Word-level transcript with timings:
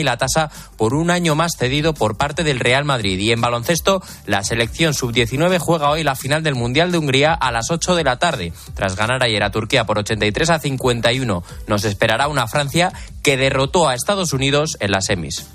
y 0.00 0.04
la 0.04 0.16
tasa 0.16 0.50
por 0.76 0.94
un 0.94 1.10
año 1.10 1.34
más 1.34 1.52
cedido 1.58 1.94
por 1.94 2.16
parte 2.16 2.44
del 2.44 2.60
Real 2.60 2.84
Madrid. 2.84 3.18
Y 3.18 3.32
en 3.32 3.40
baloncesto, 3.40 4.02
la 4.26 4.44
selección 4.44 4.94
sub-19 4.94 5.58
juega 5.58 5.90
hoy 5.90 6.02
la 6.02 6.16
final 6.16 6.42
del 6.42 6.54
Mundial 6.54 6.92
de 6.92 6.98
Hungría 6.98 7.34
a 7.34 7.52
las 7.52 7.70
8 7.70 7.94
de 7.94 8.04
la 8.04 8.18
tarde. 8.18 8.52
Tras 8.74 8.96
ganar 8.96 9.22
ayer 9.22 9.42
a 9.42 9.50
Turquía 9.50 9.84
por 9.84 9.98
83 9.98 10.50
a 10.50 10.58
51, 10.58 11.44
nos 11.66 11.84
esperará 11.84 12.28
una 12.28 12.48
Francia 12.48 12.92
que 13.22 13.36
derrotó 13.36 13.88
a 13.88 13.94
Estados 13.94 14.32
Unidos 14.32 14.76
en 14.80 14.90
las 14.90 15.06
semis. 15.06 15.46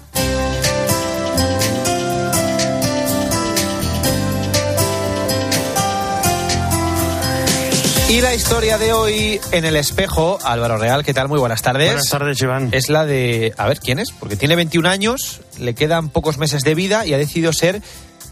Y 8.09 8.21
la 8.21 8.33
historia 8.33 8.77
de 8.77 8.93
hoy 8.93 9.41
en 9.51 9.65
el 9.65 9.75
espejo, 9.75 10.39
Álvaro 10.41 10.77
Real, 10.77 11.03
¿qué 11.03 11.13
tal? 11.13 11.27
Muy 11.27 11.39
buenas 11.39 11.61
tardes. 11.61 11.87
Buenas 11.87 12.09
tardes, 12.09 12.41
Iván. 12.41 12.69
Es 12.71 12.87
la 12.87 13.05
de, 13.05 13.53
a 13.57 13.67
ver, 13.67 13.79
¿quién 13.79 13.99
es? 13.99 14.11
Porque 14.11 14.37
tiene 14.37 14.55
21 14.55 14.87
años, 14.87 15.41
le 15.59 15.75
quedan 15.75 16.07
pocos 16.07 16.37
meses 16.37 16.61
de 16.63 16.73
vida 16.73 17.05
y 17.05 17.13
ha 17.13 17.17
decidido 17.17 17.51
ser 17.51 17.81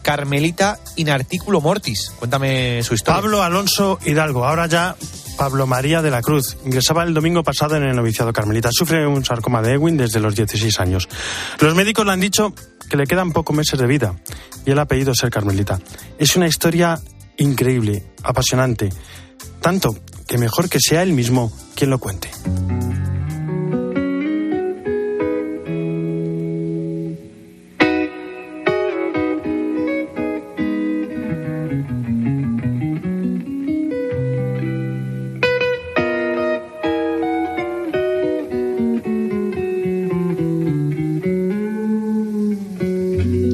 Carmelita 0.01 0.79
in 0.95 1.09
articulo 1.09 1.59
mortis. 1.59 2.13
Cuéntame 2.17 2.83
su 2.83 2.93
historia. 2.93 3.21
Pablo 3.21 3.43
Alonso 3.43 3.99
Hidalgo, 4.05 4.45
ahora 4.45 4.67
ya 4.67 4.95
Pablo 5.37 5.67
María 5.67 6.01
de 6.01 6.09
la 6.09 6.21
Cruz. 6.21 6.55
Ingresaba 6.63 7.03
el 7.03 7.13
domingo 7.13 7.43
pasado 7.43 7.75
en 7.75 7.83
el 7.83 7.97
noviciado 7.97 8.31
Carmelita. 8.31 8.69
Sufre 8.71 9.05
un 9.05 9.25
sarcoma 9.25 9.61
de 9.61 9.73
Ewing 9.73 9.97
desde 9.97 10.21
los 10.21 10.35
16 10.35 10.79
años. 10.79 11.09
Los 11.59 11.75
médicos 11.75 12.05
le 12.05 12.13
han 12.13 12.21
dicho 12.21 12.53
que 12.89 12.95
le 12.95 13.05
quedan 13.05 13.33
pocos 13.33 13.53
meses 13.53 13.77
de 13.77 13.87
vida 13.87 14.15
y 14.65 14.71
él 14.71 14.79
ha 14.79 14.85
pedido 14.85 15.13
ser 15.13 15.31
Carmelita. 15.31 15.79
Es 16.17 16.37
una 16.37 16.47
historia 16.47 16.97
increíble, 17.37 18.05
apasionante. 18.23 18.89
Tanto 19.65 19.95
que 20.27 20.37
mejor 20.37 20.69
que 20.69 20.77
sea 20.79 21.01
él 21.01 21.11
mismo 21.11 21.51
quien 21.73 21.89
lo 21.89 21.97
cuente. 21.97 22.29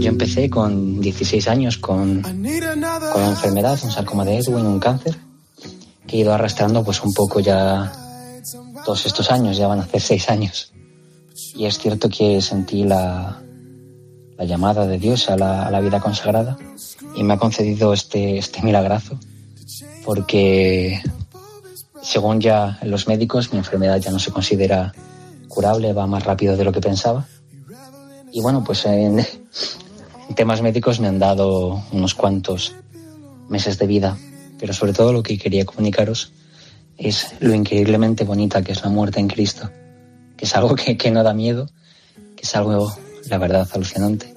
Yo 0.02 0.10
empecé 0.10 0.50
con 0.50 1.00
16 1.00 1.48
años 1.48 1.78
con, 1.78 2.22
con 2.22 2.42
la 2.44 3.30
enfermedad, 3.30 3.80
un 3.82 3.92
sarcoma 3.92 4.26
de 4.26 4.40
Edwin, 4.40 4.66
un 4.66 4.80
cáncer, 4.82 5.16
he 6.12 6.18
ido 6.18 6.34
arrastrando 6.34 6.84
pues 6.84 7.02
un 7.04 7.14
poco 7.14 7.40
ya 7.40 7.92
todos 8.86 9.06
estos 9.06 9.32
años, 9.32 9.58
ya 9.58 9.68
van 9.68 9.80
a 9.80 9.84
hacer 9.84 10.02
seis 10.02 10.30
años. 10.30 10.74
Y 11.56 11.66
es 11.66 11.78
cierto 11.78 12.10
que 12.10 12.42
sentí 12.42 12.84
la, 12.84 13.42
la 14.38 14.46
llamada 14.46 14.88
de 14.88 14.98
Dios 14.98 15.30
a 15.30 15.38
la, 15.38 15.66
a 15.66 15.72
la 15.72 15.82
vida 15.82 16.00
consagrada 16.00 16.58
y 17.16 17.24
me 17.24 17.34
ha 17.34 17.38
concedido 17.38 17.94
este, 17.94 18.38
este 18.38 18.62
milagrazo, 18.62 19.20
porque 20.06 21.02
según 22.02 22.40
ya 22.40 22.80
los 22.84 23.08
médicos 23.08 23.52
mi 23.52 23.60
enfermedad 23.60 24.00
ya 24.00 24.12
no 24.12 24.20
se 24.20 24.32
considera 24.32 24.94
curable, 25.48 25.94
va 25.94 26.08
más 26.08 26.24
rápido 26.24 26.58
de 26.58 26.64
lo 26.64 26.72
que 26.72 26.82
pensaba. 26.82 27.28
Y 28.32 28.42
bueno, 28.42 28.64
pues 28.64 28.86
en 28.86 29.26
temas 30.36 30.62
médicos 30.62 31.00
me 31.00 31.08
han 31.08 31.20
dado 31.20 31.84
unos 31.92 32.16
cuantos 32.16 32.74
meses 33.50 33.78
de 33.78 33.88
vida, 33.88 34.18
pero 34.62 34.74
sobre 34.74 34.94
todo 34.94 35.12
lo 35.12 35.24
que 35.24 35.40
quería 35.40 35.66
comunicaros 35.66 36.32
es 36.96 37.34
lo 37.40 37.56
increíblemente 37.56 38.24
bonita 38.24 38.62
que 38.62 38.72
es 38.72 38.84
la 38.84 38.90
muerte 38.90 39.20
en 39.20 39.28
Cristo, 39.28 39.72
que 40.38 40.46
es 40.46 40.56
algo 40.56 40.76
que, 40.76 40.96
que 40.96 41.10
no 41.10 41.24
da 41.24 41.34
miedo, 41.34 41.68
que 42.36 42.44
es 42.44 42.56
algo, 42.56 42.96
la 43.26 43.40
verdad, 43.40 43.68
alucinante 43.74 44.34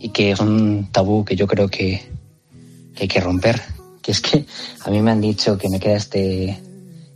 y 0.00 0.08
que 0.08 0.32
es 0.32 0.40
un 0.40 0.88
tabú 0.90 1.24
que 1.24 1.36
yo 1.36 1.46
creo 1.46 1.68
que, 1.68 2.02
que 2.96 3.02
hay 3.04 3.08
que 3.08 3.20
romper, 3.20 3.62
que 4.02 4.10
es 4.10 4.20
que 4.20 4.44
a 4.84 4.90
mí 4.90 5.00
me 5.00 5.12
han 5.12 5.20
dicho 5.20 5.56
que 5.56 5.68
me 5.68 5.78
queda 5.78 5.94
este, 5.94 6.60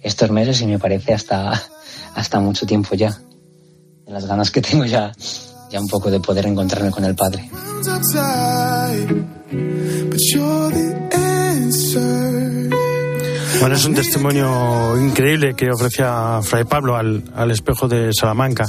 estos 0.00 0.30
meses 0.30 0.60
y 0.60 0.66
me 0.66 0.78
parece 0.78 1.12
hasta, 1.12 1.60
hasta 2.14 2.38
mucho 2.38 2.64
tiempo 2.64 2.94
ya, 2.94 3.20
las 4.06 4.26
ganas 4.26 4.52
que 4.52 4.62
tengo 4.62 4.84
ya 4.84 5.12
ya 5.68 5.80
un 5.80 5.88
poco 5.88 6.10
de 6.10 6.20
poder 6.20 6.46
encontrarme 6.46 6.90
con 6.90 7.04
el 7.04 7.14
Padre. 7.14 7.50
Bueno, 13.60 13.74
es 13.74 13.84
un 13.84 13.94
testimonio 13.94 14.96
increíble 14.98 15.54
que 15.54 15.70
ofrecía 15.70 16.40
Fray 16.42 16.64
Pablo 16.64 16.96
al, 16.96 17.22
al 17.34 17.50
espejo 17.50 17.88
de 17.88 18.12
Salamanca. 18.12 18.66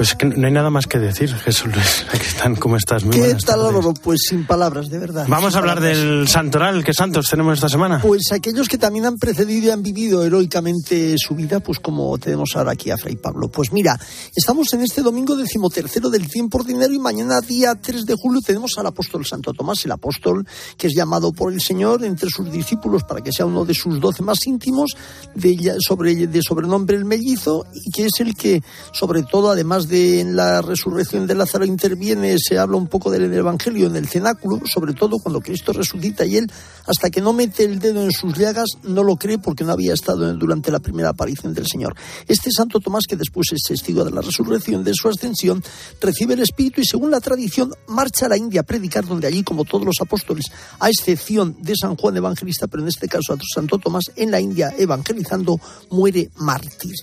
Pues 0.00 0.12
es 0.12 0.16
que 0.16 0.24
no 0.24 0.46
hay 0.46 0.52
nada 0.54 0.70
más 0.70 0.86
que 0.86 0.98
decir, 0.98 1.28
Jesús 1.28 1.66
Luis. 1.66 2.06
Aquí 2.14 2.26
están, 2.26 2.56
¿cómo 2.56 2.78
estás? 2.78 3.04
Muy 3.04 3.14
¿Qué 3.14 3.36
tal. 3.44 3.66
Álvaro? 3.66 3.92
Pues 3.92 4.20
sin 4.30 4.46
palabras, 4.46 4.88
de 4.88 4.98
verdad. 4.98 5.26
Vamos 5.28 5.54
a 5.54 5.58
hablar 5.58 5.74
palabras. 5.74 5.98
del 5.98 6.26
santoral. 6.26 6.82
¿Qué 6.82 6.94
santos 6.94 7.26
tenemos 7.28 7.52
esta 7.58 7.68
semana? 7.68 8.00
Pues 8.00 8.32
aquellos 8.32 8.66
que 8.66 8.78
también 8.78 9.04
han 9.04 9.18
precedido 9.18 9.66
y 9.66 9.70
han 9.70 9.82
vivido 9.82 10.24
heroicamente 10.24 11.16
su 11.18 11.34
vida, 11.34 11.60
pues 11.60 11.80
como 11.80 12.16
tenemos 12.16 12.48
ahora 12.54 12.72
aquí 12.72 12.90
a 12.90 12.96
Fray 12.96 13.16
Pablo. 13.16 13.50
Pues 13.50 13.74
mira, 13.74 14.00
estamos 14.34 14.72
en 14.72 14.80
este 14.80 15.02
domingo 15.02 15.36
decimotercero 15.36 16.08
del 16.08 16.30
tiempo 16.30 16.56
ordinario 16.56 16.96
y 16.96 16.98
mañana, 16.98 17.38
día 17.42 17.74
3 17.74 18.06
de 18.06 18.14
julio, 18.14 18.40
tenemos 18.40 18.78
al 18.78 18.86
apóstol 18.86 19.26
Santo 19.26 19.52
Tomás, 19.52 19.84
el 19.84 19.92
apóstol 19.92 20.46
que 20.78 20.86
es 20.86 20.94
llamado 20.96 21.30
por 21.30 21.52
el 21.52 21.60
Señor 21.60 22.06
entre 22.06 22.30
sus 22.30 22.50
discípulos 22.50 23.04
para 23.04 23.20
que 23.20 23.32
sea 23.32 23.44
uno 23.44 23.66
de 23.66 23.74
sus 23.74 24.00
doce 24.00 24.22
más 24.22 24.46
íntimos, 24.46 24.96
de, 25.34 25.76
sobre, 25.86 26.26
de 26.26 26.40
sobrenombre 26.40 26.96
el 26.96 27.04
mellizo, 27.04 27.66
y 27.74 27.90
que 27.90 28.06
es 28.06 28.12
el 28.20 28.34
que, 28.34 28.62
sobre 28.94 29.24
todo, 29.24 29.50
además 29.50 29.89
de 29.90 30.24
la 30.24 30.62
resurrección 30.62 31.26
de 31.26 31.34
Lázaro 31.34 31.66
interviene, 31.66 32.36
se 32.38 32.58
habla 32.58 32.76
un 32.76 32.86
poco 32.86 33.10
del 33.10 33.32
Evangelio 33.34 33.88
en 33.88 33.96
el 33.96 34.08
cenáculo, 34.08 34.62
sobre 34.64 34.94
todo 34.94 35.18
cuando 35.18 35.40
Cristo 35.40 35.72
resucita 35.72 36.24
y 36.24 36.36
él, 36.36 36.50
hasta 36.86 37.10
que 37.10 37.20
no 37.20 37.32
mete 37.32 37.64
el 37.64 37.80
dedo 37.80 38.02
en 38.02 38.12
sus 38.12 38.38
llagas, 38.38 38.68
no 38.84 39.02
lo 39.02 39.16
cree 39.16 39.38
porque 39.38 39.64
no 39.64 39.72
había 39.72 39.92
estado 39.92 40.32
durante 40.34 40.70
la 40.70 40.78
primera 40.78 41.10
aparición 41.10 41.52
del 41.52 41.66
Señor. 41.66 41.94
Este 42.28 42.50
Santo 42.50 42.78
Tomás, 42.78 43.04
que 43.08 43.16
después 43.16 43.48
es 43.52 43.62
testigo 43.66 44.04
de 44.04 44.12
la 44.12 44.20
resurrección, 44.20 44.84
de 44.84 44.92
su 44.94 45.08
ascensión, 45.08 45.62
recibe 46.00 46.34
el 46.34 46.40
Espíritu 46.40 46.80
y 46.80 46.86
según 46.86 47.10
la 47.10 47.20
tradición 47.20 47.72
marcha 47.88 48.26
a 48.26 48.28
la 48.28 48.36
India 48.36 48.60
a 48.60 48.64
predicar, 48.64 49.04
donde 49.04 49.26
allí, 49.26 49.42
como 49.42 49.64
todos 49.64 49.84
los 49.84 49.96
apóstoles, 50.00 50.46
a 50.78 50.88
excepción 50.88 51.56
de 51.60 51.74
San 51.74 51.96
Juan 51.96 52.16
Evangelista, 52.16 52.68
pero 52.68 52.82
en 52.82 52.88
este 52.88 53.08
caso 53.08 53.32
a 53.32 53.38
Santo 53.52 53.78
Tomás, 53.78 54.04
en 54.14 54.30
la 54.30 54.40
India 54.40 54.72
evangelizando, 54.78 55.60
muere 55.90 56.30
mártir. 56.36 56.94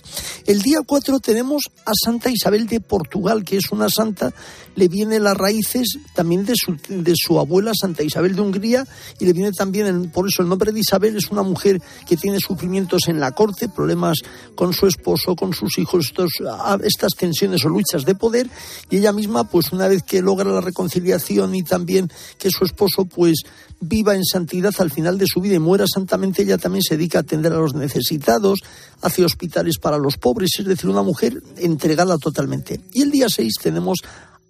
El 0.46 0.62
día 0.62 0.78
4 0.86 1.20
tenemos 1.20 1.70
a 1.84 1.92
Santa 1.94 2.30
Isabel 2.30 2.66
de 2.66 2.77
Portugal, 2.80 3.44
que 3.44 3.56
es 3.56 3.70
una 3.70 3.88
santa, 3.88 4.32
le 4.76 4.88
viene 4.88 5.18
las 5.20 5.36
raíces 5.36 5.98
también 6.14 6.44
de 6.44 6.54
su, 6.56 6.76
de 6.88 7.12
su 7.16 7.38
abuela 7.38 7.72
Santa 7.78 8.02
Isabel 8.02 8.34
de 8.36 8.42
Hungría 8.42 8.86
y 9.18 9.24
le 9.26 9.32
viene 9.32 9.52
también, 9.52 10.10
por 10.10 10.28
eso 10.28 10.42
el 10.42 10.48
nombre 10.48 10.72
de 10.72 10.80
Isabel 10.80 11.16
es 11.16 11.30
una 11.30 11.42
mujer 11.42 11.80
que 12.06 12.16
tiene 12.16 12.38
sufrimientos 12.40 13.08
en 13.08 13.20
la 13.20 13.32
corte, 13.32 13.68
problemas 13.68 14.18
con 14.54 14.72
su 14.72 14.86
esposo, 14.86 15.34
con 15.36 15.52
sus 15.54 15.78
hijos, 15.78 16.06
estos, 16.06 16.30
a- 16.48 16.78
estas 16.84 17.12
tensiones 17.14 17.64
o 17.64 17.68
luchas 17.68 18.04
de 18.04 18.14
poder 18.14 18.48
y 18.90 18.98
ella 18.98 19.12
misma, 19.12 19.44
pues 19.44 19.72
una 19.72 19.88
vez 19.88 20.02
que 20.02 20.22
logra 20.22 20.50
la 20.50 20.60
reconciliación 20.60 21.54
y 21.54 21.62
también 21.62 22.10
que 22.38 22.50
su 22.50 22.64
esposo, 22.64 23.04
pues 23.04 23.42
viva 23.80 24.14
en 24.16 24.24
santidad 24.24 24.74
al 24.78 24.90
final 24.90 25.18
de 25.18 25.26
su 25.26 25.40
vida 25.40 25.54
y 25.54 25.58
muera 25.60 25.84
santamente, 25.92 26.42
ella 26.42 26.58
también 26.58 26.82
se 26.82 26.96
dedica 26.96 27.18
a 27.18 27.20
atender 27.22 27.52
a 27.52 27.58
los 27.58 27.74
necesitados, 27.74 28.58
hace 29.02 29.24
hospitales 29.24 29.78
para 29.78 29.98
los 29.98 30.16
pobres, 30.16 30.50
es 30.58 30.66
decir, 30.66 30.88
una 30.88 31.02
mujer 31.02 31.42
entregada 31.56 32.18
totalmente. 32.18 32.80
Y 32.92 33.02
el 33.02 33.10
día 33.10 33.28
6 33.28 33.54
tenemos 33.62 33.98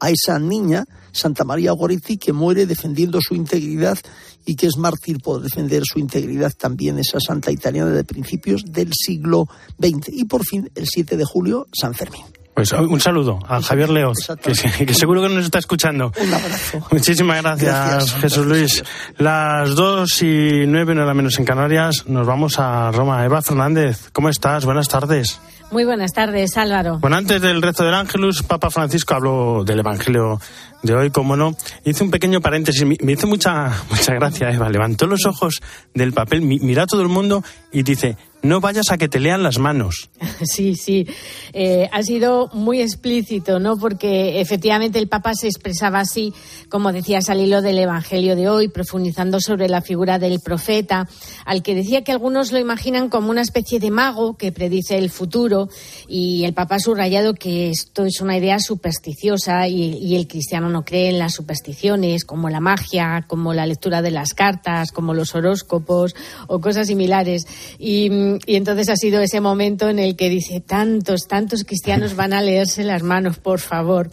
a 0.01 0.11
esa 0.11 0.39
niña, 0.39 0.85
Santa 1.13 1.45
María 1.45 1.73
Goretti, 1.73 2.19
que 2.19 2.33
muere 2.33 2.67
defendiendo 2.67 3.21
su 3.21 3.35
integridad 3.35 3.99
y 4.45 4.57
que 4.57 4.67
es 4.67 4.77
mártir 4.77 5.19
por 5.19 5.43
defender 5.43 5.83
su 5.85 5.99
integridad 5.99 6.53
también 6.57 6.99
esa 6.99 7.19
santa 7.21 7.51
italiana 7.51 7.91
de 7.91 8.05
principios 8.05 8.63
del 8.65 8.93
siglo 8.95 9.49
XX. 9.79 10.09
Y 10.13 10.25
por 10.25 10.45
fin, 10.45 10.71
el 10.75 10.87
7 10.87 11.17
de 11.17 11.25
julio, 11.25 11.67
San 11.73 11.95
Fermín. 11.95 12.38
Pues 12.59 12.73
un 12.73 13.01
saludo 13.01 13.39
a 13.47 13.63
Javier 13.63 13.89
Leoz, 13.89 14.17
que, 14.43 14.93
seguro 14.93 15.23
que 15.23 15.29
nos 15.29 15.45
está 15.45 15.61
escuchando. 15.61 16.13
Un 16.21 16.35
abrazo. 16.35 16.85
Muchísimas 16.91 17.41
gracias, 17.41 17.73
Gracias. 17.73 18.21
Jesús 18.21 18.47
Luis. 18.47 18.85
Las 19.17 19.77
dos 19.77 20.21
y 20.23 20.65
nueve, 20.67 20.93
no 20.93 21.07
la 21.07 21.15
menos 21.15 21.39
en 21.39 21.45
Canarias, 21.45 22.09
nos 22.09 22.27
vamos 22.27 22.59
a 22.59 22.91
Roma. 22.91 23.25
Eva 23.25 23.43
Fernández, 23.43 24.09
¿cómo 24.13 24.29
estás? 24.29 24.65
Buenas 24.65 24.89
tardes. 24.89 25.41
Muy 25.71 25.85
buenas 25.85 26.13
tardes, 26.15 26.57
Álvaro. 26.57 26.99
Bueno, 27.01 27.17
antes 27.17 27.43
del 27.43 27.61
rezo 27.61 27.85
del 27.85 27.93
Ángelus, 27.95 28.43
Papa 28.43 28.71
Francisco 28.71 29.15
habló 29.15 29.65
del 29.65 29.81
Evangelio 29.81 30.41
de 30.83 30.95
hoy, 30.95 31.11
como 31.11 31.37
no. 31.37 31.55
Hice 31.85 32.05
un 32.05 32.11
pequeño 32.11 32.41
paréntesis, 32.41 32.85
me 33.03 33.13
hizo 33.13 33.27
mucha, 33.27 33.71
mucha 33.91 34.15
gracia, 34.15 34.51
Eva. 34.51 34.71
Levantó 34.71 35.07
los 35.07 35.27
ojos 35.27 35.61
del 35.93 36.13
papel, 36.15 36.41
mi- 36.41 36.59
miró 36.61 36.83
a 36.83 36.87
todo 36.87 37.03
el 37.03 37.09
mundo 37.09 37.43
y 37.73 37.83
dice, 37.83 38.17
no 38.43 38.61
vayas 38.61 38.91
a 38.93 38.97
que 38.97 39.09
te 39.09 39.19
lean 39.21 39.43
las 39.43 39.59
manos. 39.59 40.09
Sí, 40.41 40.77
sí. 40.77 41.05
Eh, 41.53 41.89
ha 41.91 42.01
sido 42.05 42.49
muy 42.53 42.81
explícito, 42.81 43.59
¿no? 43.59 43.77
Porque 43.77 44.41
efectivamente 44.41 45.01
el 45.01 45.09
Papa 45.09 45.35
se 45.35 45.49
expresaba 45.49 45.99
así, 45.99 46.33
como 46.69 46.93
decías 46.93 47.29
al 47.29 47.41
hilo 47.41 47.61
del 47.61 47.77
Evangelio 47.81 48.37
de 48.37 48.49
hoy, 48.49 48.69
profundizando 48.69 49.41
sobre 49.41 49.69
la 49.69 49.83
figura 49.83 50.21
del 50.21 50.39
profeta, 50.39 51.09
al 51.45 51.65
que 51.65 51.75
decía 51.75 52.05
que 52.05 52.13
algunos 52.13 52.53
lo 52.53 52.61
imaginan 52.61 53.09
como 53.09 53.31
una 53.31 53.41
especie 53.43 53.81
de 53.81 53.91
mago 53.91 54.37
que 54.37 54.53
predice 54.53 54.97
el 54.97 55.11
futuro 55.11 55.58
y 56.07 56.45
el 56.45 56.53
Papa 56.53 56.77
ha 56.77 56.81
subrayado 56.81 57.35
que 57.35 57.71
esto 57.71 58.05
es 58.05 58.21
una 58.21 58.37
idea 58.37 58.59
supersticiosa 58.61 59.67
y, 59.69 60.17
el 60.19 60.27
cristiano 60.27 60.69
no 60.69 60.85
cree 60.85 61.11
en 61.11 61.19
las 61.19 61.35
supersticiones 61.35 62.25
como 62.25 62.49
la 62.49 62.61
magia, 62.61 63.25
como 63.27 63.55
la 63.55 63.67
lectura 63.67 64.03
de 64.03 64.11
las 64.11 64.35
cartas, 64.35 64.91
como 64.91 65.15
los 65.15 65.35
horóscopos 65.35 66.15
o 66.47 66.61
cosas 66.61 66.87
similares. 66.87 67.47
Y, 67.79 68.11
entonces 68.47 68.89
ha 68.89 68.97
sido 68.97 69.21
ese 69.21 69.41
momento 69.41 69.89
en 69.89 69.99
el 69.99 70.17
que 70.17 70.29
dice, 70.29 70.61
tantos, 70.61 71.27
tantos 71.29 71.65
cristianos 71.65 72.17
van 72.17 72.33
a 72.33 72.43
leerse 72.43 72.85
las 72.85 73.03
manos, 73.03 73.39
por 73.39 73.61
favor. 73.61 74.11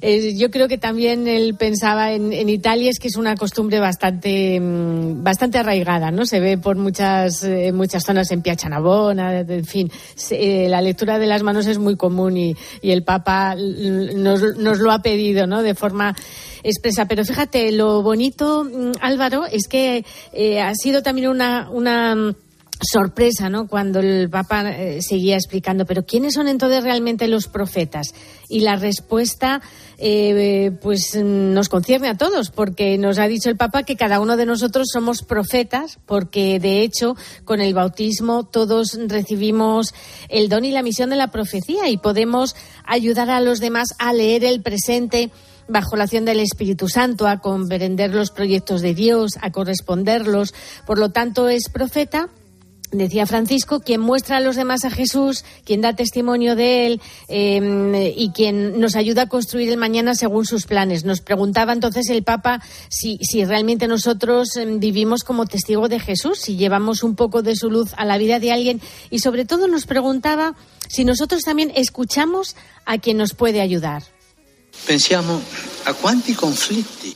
Eh, 0.00 0.34
yo 0.36 0.50
creo 0.50 0.68
que 0.68 0.78
también 0.78 1.26
él 1.26 1.56
pensaba 1.56 2.12
en, 2.12 2.48
Italia, 2.48 2.90
es 2.90 2.98
que 2.98 3.08
es 3.08 3.16
una 3.16 3.36
costumbre 3.36 3.80
bastante, 3.80 4.60
mm, 4.60 5.22
bastante 5.22 5.58
arraigada, 5.58 6.10
¿no? 6.10 6.26
Se 6.26 6.40
ve 6.40 6.58
por 6.58 6.76
muchas, 6.76 7.42
eh, 7.44 7.72
muchas 7.72 8.04
zonas 8.04 8.30
en 8.30 8.42
Piazza 8.42 8.68
Navona, 8.68 9.40
en 9.40 9.64
fin, 9.64 9.90
eh, 10.30 10.68
la 10.68 10.77
lectura 10.80 11.18
de 11.18 11.26
las 11.26 11.42
manos 11.42 11.66
es 11.66 11.78
muy 11.78 11.96
común 11.96 12.36
y, 12.36 12.56
el 12.82 13.02
Papa 13.02 13.54
nos, 13.56 14.56
nos 14.56 14.78
lo 14.78 14.90
ha 14.92 15.02
pedido, 15.02 15.46
¿no? 15.46 15.62
De 15.62 15.74
forma 15.74 16.14
expresa. 16.62 17.06
Pero 17.06 17.24
fíjate, 17.24 17.70
lo 17.72 18.02
bonito, 18.02 18.64
mm, 18.64 18.92
Álvaro, 19.00 19.44
es 19.46 19.68
que 19.68 20.04
ha 20.60 20.74
sido 20.74 21.02
también 21.02 21.28
una, 21.28 21.68
una 21.70 22.34
sorpresa, 22.80 23.48
¿no? 23.48 23.66
Cuando 23.66 24.00
el 24.00 24.30
Papa 24.30 24.70
eh, 24.70 25.02
seguía 25.02 25.36
explicando, 25.36 25.84
pero 25.84 26.04
¿quiénes 26.04 26.34
son 26.34 26.48
entonces 26.48 26.82
realmente 26.84 27.28
los 27.28 27.48
profetas? 27.48 28.14
Y 28.48 28.60
la 28.60 28.76
respuesta, 28.76 29.60
eh, 29.98 30.72
pues 30.80 31.16
nos 31.22 31.68
concierne 31.68 32.08
a 32.08 32.16
todos, 32.16 32.50
porque 32.50 32.96
nos 32.98 33.18
ha 33.18 33.26
dicho 33.26 33.50
el 33.50 33.56
Papa 33.56 33.82
que 33.82 33.96
cada 33.96 34.20
uno 34.20 34.36
de 34.36 34.46
nosotros 34.46 34.88
somos 34.92 35.22
profetas, 35.22 35.98
porque 36.06 36.58
de 36.60 36.82
hecho 36.82 37.16
con 37.44 37.60
el 37.60 37.74
bautismo 37.74 38.44
todos 38.44 38.98
recibimos 39.08 39.94
el 40.28 40.48
don 40.48 40.64
y 40.64 40.70
la 40.70 40.82
misión 40.82 41.10
de 41.10 41.16
la 41.16 41.30
profecía 41.30 41.88
y 41.88 41.96
podemos 41.96 42.54
ayudar 42.84 43.30
a 43.30 43.40
los 43.40 43.60
demás 43.60 43.88
a 43.98 44.12
leer 44.12 44.44
el 44.44 44.62
presente 44.62 45.30
bajo 45.68 45.96
la 45.96 46.04
acción 46.04 46.24
del 46.24 46.40
Espíritu 46.40 46.88
Santo, 46.88 47.26
a 47.26 47.40
comprender 47.40 48.14
los 48.14 48.30
proyectos 48.30 48.80
de 48.80 48.94
Dios, 48.94 49.32
a 49.42 49.52
corresponderlos. 49.52 50.54
Por 50.86 50.98
lo 50.98 51.10
tanto, 51.10 51.48
es 51.48 51.68
profeta 51.68 52.30
Decía 52.90 53.26
Francisco, 53.26 53.80
quien 53.80 54.00
muestra 54.00 54.38
a 54.38 54.40
los 54.40 54.56
demás 54.56 54.84
a 54.86 54.90
Jesús, 54.90 55.44
quien 55.64 55.82
da 55.82 55.92
testimonio 55.92 56.56
de 56.56 56.86
él 56.86 57.02
em, 57.28 57.94
y 57.94 58.30
quien 58.32 58.80
nos 58.80 58.96
ayuda 58.96 59.22
a 59.22 59.28
construir 59.28 59.68
el 59.68 59.76
mañana 59.76 60.14
según 60.14 60.46
sus 60.46 60.64
planes. 60.64 61.04
Nos 61.04 61.20
preguntaba 61.20 61.74
entonces 61.74 62.08
el 62.08 62.22
Papa 62.22 62.62
si, 62.88 63.18
si 63.18 63.44
realmente 63.44 63.88
nosotros 63.88 64.56
em, 64.56 64.80
vivimos 64.80 65.22
como 65.22 65.44
testigo 65.44 65.88
de 65.88 66.00
Jesús, 66.00 66.38
si 66.38 66.56
llevamos 66.56 67.02
un 67.02 67.14
poco 67.14 67.42
de 67.42 67.56
su 67.56 67.70
luz 67.70 67.92
a 67.98 68.06
la 68.06 68.16
vida 68.16 68.40
de 68.40 68.52
alguien 68.52 68.80
y 69.10 69.18
sobre 69.18 69.44
todo 69.44 69.68
nos 69.68 69.84
preguntaba 69.84 70.54
si 70.88 71.04
nosotros 71.04 71.42
también 71.42 71.70
escuchamos 71.74 72.56
a 72.86 72.96
quien 72.96 73.18
nos 73.18 73.34
puede 73.34 73.60
ayudar. 73.60 74.02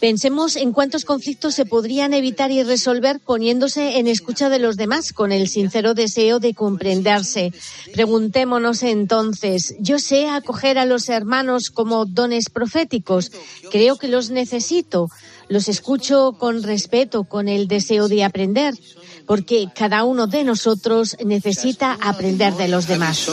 Pensemos 0.00 0.56
en 0.56 0.72
cuántos 0.72 1.04
conflictos 1.04 1.54
se 1.54 1.66
podrían 1.66 2.14
evitar 2.14 2.50
y 2.50 2.62
resolver 2.62 3.20
poniéndose 3.20 3.98
en 3.98 4.06
escucha 4.06 4.48
de 4.48 4.58
los 4.58 4.76
demás 4.76 5.12
con 5.12 5.30
el 5.30 5.48
sincero 5.48 5.94
deseo 5.94 6.38
de 6.38 6.54
comprenderse. 6.54 7.52
Preguntémonos 7.92 8.82
entonces, 8.82 9.74
¿yo 9.78 9.98
sé 9.98 10.28
acoger 10.28 10.78
a 10.78 10.86
los 10.86 11.08
hermanos 11.08 11.70
como 11.70 12.06
dones 12.06 12.48
proféticos? 12.50 13.30
Creo 13.70 13.96
que 13.96 14.08
los 14.08 14.30
necesito. 14.30 15.08
Los 15.48 15.68
escucho 15.68 16.36
con 16.38 16.62
respeto, 16.62 17.24
con 17.24 17.48
el 17.48 17.68
deseo 17.68 18.08
de 18.08 18.24
aprender, 18.24 18.74
porque 19.26 19.68
cada 19.74 20.04
uno 20.04 20.26
de 20.26 20.44
nosotros 20.44 21.16
necesita 21.24 21.98
aprender 22.00 22.54
de 22.54 22.68
los 22.68 22.86
demás. 22.86 23.28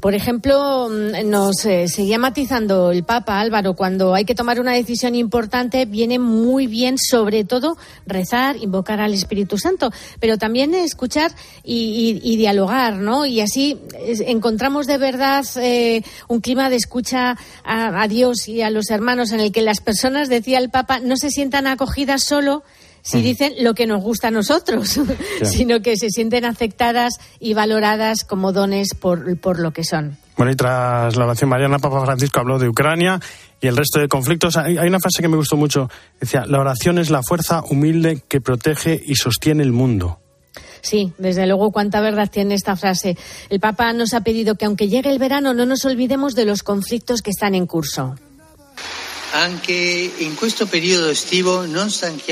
Por 0.00 0.14
ejemplo, 0.14 0.88
mm, 0.88 1.28
nos 1.28 1.64
eh, 1.64 1.88
seguía 1.88 2.18
matizando 2.18 2.92
el 2.92 3.04
Papa 3.04 3.40
Álvaro, 3.40 3.74
cuando 3.74 4.14
hay 4.14 4.24
que 4.24 4.34
tomar 4.34 4.60
una 4.60 4.72
decisión 4.72 5.14
importante, 5.14 5.86
viene 5.86 6.18
muy 6.18 6.66
bien, 6.66 6.96
sobre 6.98 7.44
todo, 7.44 7.76
rezar, 8.06 8.56
invocar 8.56 9.00
al 9.00 9.14
Espíritu 9.14 9.58
Santo, 9.58 9.90
pero 10.20 10.38
también 10.38 10.74
escuchar 10.74 11.32
y, 11.64 12.36
dialogar, 12.38 12.94
¿no? 12.94 13.26
Y 13.26 13.40
así 13.40 13.80
encontramos 14.26 14.86
de 14.86 14.98
verdad 14.98 15.44
eh, 15.56 16.02
un 16.28 16.40
clima 16.40 16.70
de 16.70 16.76
escucha 16.76 17.36
a, 17.64 18.02
a 18.02 18.08
Dios 18.08 18.46
y 18.46 18.62
a 18.62 18.70
los 18.70 18.90
hermanos 18.90 19.32
en 19.32 19.40
el 19.40 19.50
que 19.50 19.62
las 19.62 19.80
personas, 19.80 20.28
decía 20.28 20.58
el 20.58 20.70
Papa, 20.70 21.00
no 21.00 21.16
se 21.16 21.30
sientan 21.30 21.66
acogidas 21.66 22.22
solo 22.24 22.62
si 23.08 23.22
dicen 23.22 23.54
lo 23.60 23.74
que 23.74 23.86
nos 23.86 24.02
gusta 24.02 24.28
a 24.28 24.30
nosotros, 24.30 25.00
sino 25.42 25.80
que 25.80 25.96
se 25.96 26.10
sienten 26.10 26.44
aceptadas 26.44 27.14
y 27.40 27.54
valoradas 27.54 28.24
como 28.24 28.52
dones 28.52 28.94
por, 28.94 29.38
por 29.38 29.58
lo 29.58 29.72
que 29.72 29.82
son. 29.82 30.18
Bueno, 30.36 30.52
y 30.52 30.56
tras 30.56 31.16
la 31.16 31.24
oración 31.24 31.48
mariana, 31.48 31.78
Papa 31.78 32.04
Francisco 32.04 32.40
habló 32.40 32.58
de 32.58 32.68
Ucrania 32.68 33.18
y 33.60 33.66
el 33.66 33.76
resto 33.76 33.98
de 33.98 34.08
conflictos. 34.08 34.56
Hay, 34.56 34.76
una 34.76 35.00
frase 35.00 35.22
que 35.22 35.28
me 35.28 35.36
gustó 35.36 35.56
mucho. 35.56 35.90
Decía, 36.20 36.44
la 36.46 36.60
oración 36.60 36.98
es 36.98 37.10
la 37.10 37.22
fuerza 37.22 37.62
humilde 37.68 38.22
que 38.28 38.40
protege 38.40 39.00
y 39.04 39.14
sostiene 39.14 39.62
el 39.62 39.72
mundo. 39.72 40.20
Sí, 40.80 41.12
desde 41.18 41.46
luego 41.46 41.72
cuánta 41.72 42.00
verdad 42.00 42.30
tiene 42.30 42.54
esta 42.54 42.76
frase. 42.76 43.16
El 43.48 43.58
Papa 43.58 43.92
nos 43.94 44.14
ha 44.14 44.20
pedido 44.20 44.54
que 44.54 44.66
aunque 44.66 44.88
llegue 44.88 45.10
el 45.10 45.18
verano 45.18 45.54
no 45.54 45.66
nos 45.66 45.84
olvidemos 45.84 46.34
de 46.34 46.44
los 46.44 46.62
conflictos 46.62 47.22
que 47.22 47.30
están 47.30 47.54
en 47.54 47.66
curso. 47.66 48.14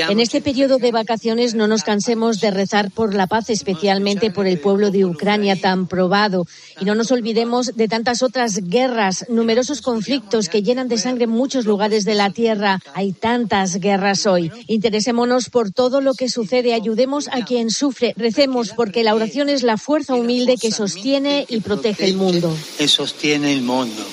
En 0.09 0.19
este 0.19 0.41
periodo 0.41 0.77
de 0.77 0.91
vacaciones 0.91 1.53
no 1.53 1.67
nos 1.67 1.83
cansemos 1.83 2.39
de 2.39 2.51
rezar 2.51 2.91
por 2.91 3.13
la 3.13 3.27
paz, 3.27 3.49
especialmente 3.49 4.31
por 4.31 4.47
el 4.47 4.59
pueblo 4.59 4.89
de 4.89 5.05
Ucrania 5.05 5.55
tan 5.55 5.87
probado. 5.87 6.47
Y 6.79 6.85
no 6.85 6.95
nos 6.95 7.11
olvidemos 7.11 7.75
de 7.75 7.87
tantas 7.87 8.23
otras 8.23 8.61
guerras, 8.63 9.25
numerosos 9.29 9.81
conflictos 9.81 10.49
que 10.49 10.63
llenan 10.63 10.87
de 10.87 10.97
sangre 10.97 11.27
muchos 11.27 11.65
lugares 11.65 12.03
de 12.03 12.15
la 12.15 12.31
tierra. 12.31 12.79
Hay 12.93 13.13
tantas 13.13 13.75
guerras 13.79 14.25
hoy. 14.25 14.51
Interesémonos 14.67 15.49
por 15.49 15.71
todo 15.71 16.01
lo 16.01 16.13
que 16.15 16.29
sucede, 16.29 16.73
ayudemos 16.73 17.27
a 17.31 17.45
quien 17.45 17.69
sufre, 17.69 18.13
recemos 18.17 18.71
porque 18.71 19.03
la 19.03 19.13
oración 19.13 19.49
es 19.49 19.63
la 19.63 19.77
fuerza 19.77 20.15
humilde 20.15 20.57
que 20.57 20.71
sostiene 20.71 21.45
y 21.47 21.59
protege 21.61 22.05
el 22.05 22.15
mundo. 22.15 22.55
sostiene 22.87 23.53
el 23.53 23.61
mundo. 23.61 24.03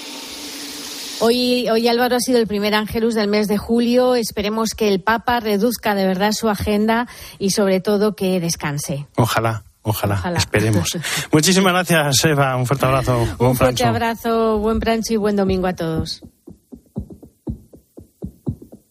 Hoy, 1.20 1.68
hoy 1.70 1.88
Álvaro 1.88 2.16
ha 2.16 2.20
sido 2.20 2.38
el 2.38 2.46
primer 2.46 2.74
ángelus 2.74 3.14
del 3.14 3.28
mes 3.28 3.48
de 3.48 3.56
julio. 3.56 4.14
Esperemos 4.14 4.70
que 4.70 4.88
el 4.88 5.00
Papa 5.00 5.40
reduzca 5.40 5.94
de 5.94 6.06
verdad 6.06 6.32
su 6.32 6.48
agenda 6.48 7.06
y 7.38 7.50
sobre 7.50 7.80
todo 7.80 8.14
que 8.16 8.40
descanse. 8.40 9.06
Ojalá. 9.16 9.64
Ojalá, 9.86 10.18
esperemos. 10.38 10.88
Muchísimas 11.32 11.74
gracias, 11.74 12.24
Eva. 12.24 12.56
Un 12.56 12.64
fuerte 12.66 12.86
abrazo. 12.86 13.28
Un 13.38 13.54
fuerte 13.54 13.84
abrazo, 13.84 14.58
buen 14.58 14.80
prancho 14.80 15.12
y 15.12 15.16
buen 15.18 15.36
domingo 15.36 15.66
a 15.66 15.74
todos. 15.74 16.22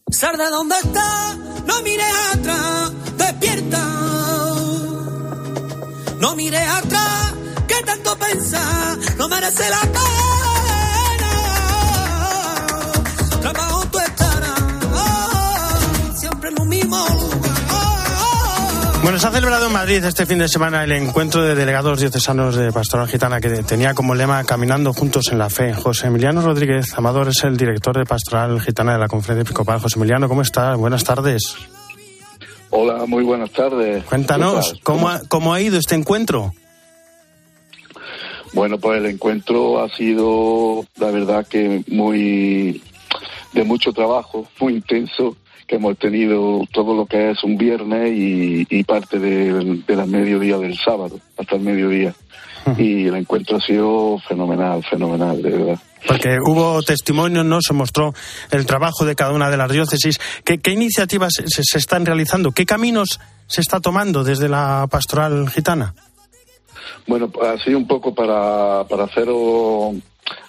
Sarda, 0.08 0.48
¿dónde 0.50 0.76
está? 0.76 1.34
No 1.66 1.82
mire 1.82 2.04
atrás, 2.32 2.92
despierta. 3.18 3.78
No 6.20 6.36
mire 6.36 6.58
atrás, 6.58 7.34
que 7.66 7.82
tanto 7.84 8.16
pensar, 8.16 8.98
no 9.18 9.28
merece 9.28 9.68
la 9.68 9.80
pena. 13.44 14.54
Bueno, 19.04 19.18
se 19.18 19.26
ha 19.26 19.30
celebrado 19.32 19.66
en 19.66 19.72
Madrid 19.74 20.02
este 20.02 20.24
fin 20.24 20.38
de 20.38 20.48
semana 20.48 20.82
el 20.82 20.92
encuentro 20.92 21.42
de 21.42 21.54
delegados 21.54 22.00
diocesanos 22.00 22.56
de 22.56 22.72
Pastoral 22.72 23.06
Gitana 23.06 23.38
que 23.38 23.50
tenía 23.62 23.92
como 23.92 24.14
lema 24.14 24.42
Caminando 24.44 24.94
juntos 24.94 25.26
en 25.30 25.36
la 25.36 25.50
fe. 25.50 25.74
José 25.74 26.06
Emiliano 26.06 26.40
Rodríguez 26.40 26.94
Amador 26.96 27.28
es 27.28 27.44
el 27.44 27.58
director 27.58 27.98
de 27.98 28.06
Pastoral 28.06 28.58
Gitana 28.62 28.94
de 28.94 29.00
la 29.00 29.08
Conferencia 29.08 29.42
Episcopal. 29.42 29.78
José 29.78 29.98
Emiliano, 29.98 30.26
¿cómo 30.26 30.40
estás? 30.40 30.78
Buenas 30.78 31.04
tardes. 31.04 31.54
Hola, 32.70 33.04
muy 33.04 33.24
buenas 33.24 33.50
tardes. 33.50 34.04
Cuéntanos, 34.04 34.74
¿cómo 34.82 35.10
ha, 35.10 35.20
¿cómo 35.28 35.52
ha 35.52 35.60
ido 35.60 35.78
este 35.78 35.94
encuentro? 35.94 36.54
Bueno, 38.54 38.78
pues 38.78 39.00
el 39.00 39.06
encuentro 39.06 39.82
ha 39.82 39.90
sido, 39.90 40.86
la 40.96 41.10
verdad, 41.10 41.46
que 41.46 41.84
muy 41.88 42.80
de 43.54 43.64
mucho 43.64 43.92
trabajo, 43.92 44.46
muy 44.60 44.74
intenso, 44.74 45.36
que 45.66 45.76
hemos 45.76 45.96
tenido 45.98 46.60
todo 46.72 46.94
lo 46.94 47.06
que 47.06 47.30
es 47.30 47.42
un 47.42 47.56
viernes 47.56 48.12
y, 48.14 48.84
parte 48.84 49.18
de, 49.18 49.82
la 49.88 50.06
mediodía 50.06 50.58
del 50.58 50.76
sábado, 50.76 51.18
hasta 51.38 51.56
el 51.56 51.62
mediodía. 51.62 52.14
Y 52.78 53.06
el 53.06 53.14
encuentro 53.14 53.58
ha 53.58 53.60
sido 53.60 54.18
fenomenal, 54.26 54.82
fenomenal, 54.84 55.40
de 55.42 55.50
verdad. 55.50 55.78
Porque 56.06 56.38
hubo 56.44 56.82
testimonio, 56.82 57.44
¿no? 57.44 57.60
Se 57.60 57.74
mostró 57.74 58.14
el 58.50 58.66
trabajo 58.66 59.04
de 59.04 59.14
cada 59.14 59.32
una 59.32 59.50
de 59.50 59.56
las 59.56 59.70
diócesis. 59.70 60.18
¿Qué, 60.44 60.58
iniciativas 60.70 61.34
se, 61.46 61.78
están 61.78 62.04
realizando? 62.06 62.52
¿Qué 62.52 62.66
caminos 62.66 63.20
se 63.46 63.60
está 63.60 63.80
tomando 63.80 64.24
desde 64.24 64.48
la 64.48 64.86
pastoral 64.90 65.48
gitana? 65.50 65.94
Bueno, 67.06 67.30
así 67.54 67.74
un 67.74 67.86
poco 67.86 68.14
para, 68.14 68.84
para 68.88 69.04
hacer 69.04 69.28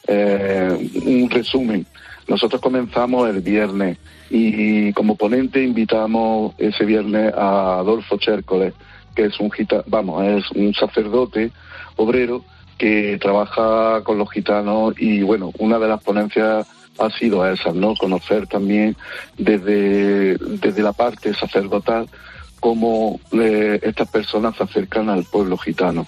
eh, 0.07 0.89
un 1.05 1.29
resumen. 1.29 1.85
Nosotros 2.27 2.62
comenzamos 2.62 3.29
el 3.29 3.41
viernes 3.41 3.98
y 4.29 4.91
como 4.94 5.15
ponente 5.15 5.63
invitamos 5.63 6.53
ese 6.58 6.86
viernes 6.86 7.34
a 7.36 7.79
Adolfo 7.79 8.17
Chércoles, 8.17 8.74
que 9.15 9.25
es 9.25 9.39
un 9.39 9.51
gita, 9.51 9.84
vamos, 9.88 10.24
es 10.25 10.51
un 10.51 10.74
sacerdote 10.74 11.51
obrero 11.96 12.44
que 12.77 13.17
trabaja 13.22 14.01
con 14.03 14.17
los 14.17 14.29
gitanos 14.32 14.96
y 14.98 15.22
bueno, 15.22 15.51
una 15.60 15.79
de 15.79 15.88
las 15.88 16.03
ponencias 16.03 16.67
ha 16.98 17.10
sido 17.12 17.46
esa, 17.48 17.72
¿no? 17.72 17.94
Conocer 17.96 18.48
también 18.48 18.96
desde, 19.38 20.38
desde 20.38 20.82
la 20.82 20.94
parte 20.94 21.34
sacerdotal 21.34 22.08
cómo 22.65 23.19
eh, 23.31 23.79
estas 23.84 24.10
personas 24.10 24.57
se 24.57 24.63
acercan 24.63 25.07
al 25.07 25.24
pueblo 25.25 25.55
gitano. 25.55 26.07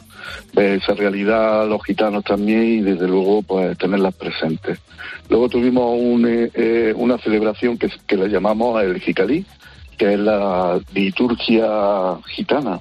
Ver 0.53 0.79
esa 0.81 0.95
realidad 0.95 1.69
los 1.69 1.83
gitanos 1.83 2.23
también 2.23 2.63
y 2.63 2.81
desde 2.81 3.07
luego 3.07 3.43
pues 3.43 3.77
tenerlas 3.77 4.15
presentes. 4.15 4.79
Luego 5.29 5.49
tuvimos 5.49 5.95
eh, 6.25 6.49
eh, 6.55 6.93
una 6.95 7.19
celebración 7.19 7.77
que, 7.77 7.91
que 8.07 8.17
le 8.17 8.27
llamamos 8.29 8.81
el 8.81 8.99
Jicalí, 8.99 9.45
que 9.99 10.15
es 10.15 10.19
la 10.19 10.79
liturgia 10.95 12.17
gitana. 12.25 12.79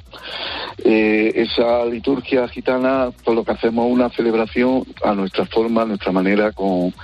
esa 0.82 1.84
liturgia 1.84 2.48
gitana, 2.48 3.10
por 3.26 3.34
lo 3.34 3.44
que 3.44 3.52
hacemos 3.52 3.92
una 3.92 4.08
celebración 4.08 4.84
a 5.04 5.12
nuestra 5.12 5.44
forma, 5.44 5.82
a 5.82 5.84
nuestra 5.84 6.12
manera, 6.12 6.52
con 6.52 6.94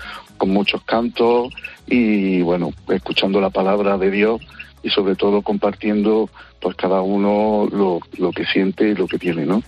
muchos 0.47 0.83
cantos 0.85 1.53
y, 1.87 2.41
bueno, 2.41 2.73
escuchando 2.89 3.43
la 3.43 3.51
palabra 3.51 3.99
de 3.99 4.11
Dios 4.11 4.41
y 4.83 4.89
sobre 4.89 5.15
todo 5.15 5.43
compartiendo 5.43 6.31
pues 6.63 6.77
cada 6.77 7.03
uno 7.03 7.69
lo, 7.71 8.01
lo 8.17 8.31
que 8.31 8.47
siente 8.47 8.89
y 8.89 8.95
lo 8.95 9.09
que 9.09 9.19
tiene, 9.19 9.45
¿no? 9.45 9.63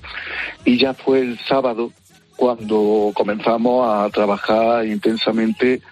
Y 0.64 0.78
ya 0.78 0.94
fue 0.94 1.20
el 1.20 1.38
sábado 1.40 1.90
cuando 2.36 3.10
comenzamos 3.14 3.86
a 3.88 4.08
trabajar 4.10 4.86
intensamente 4.86 5.82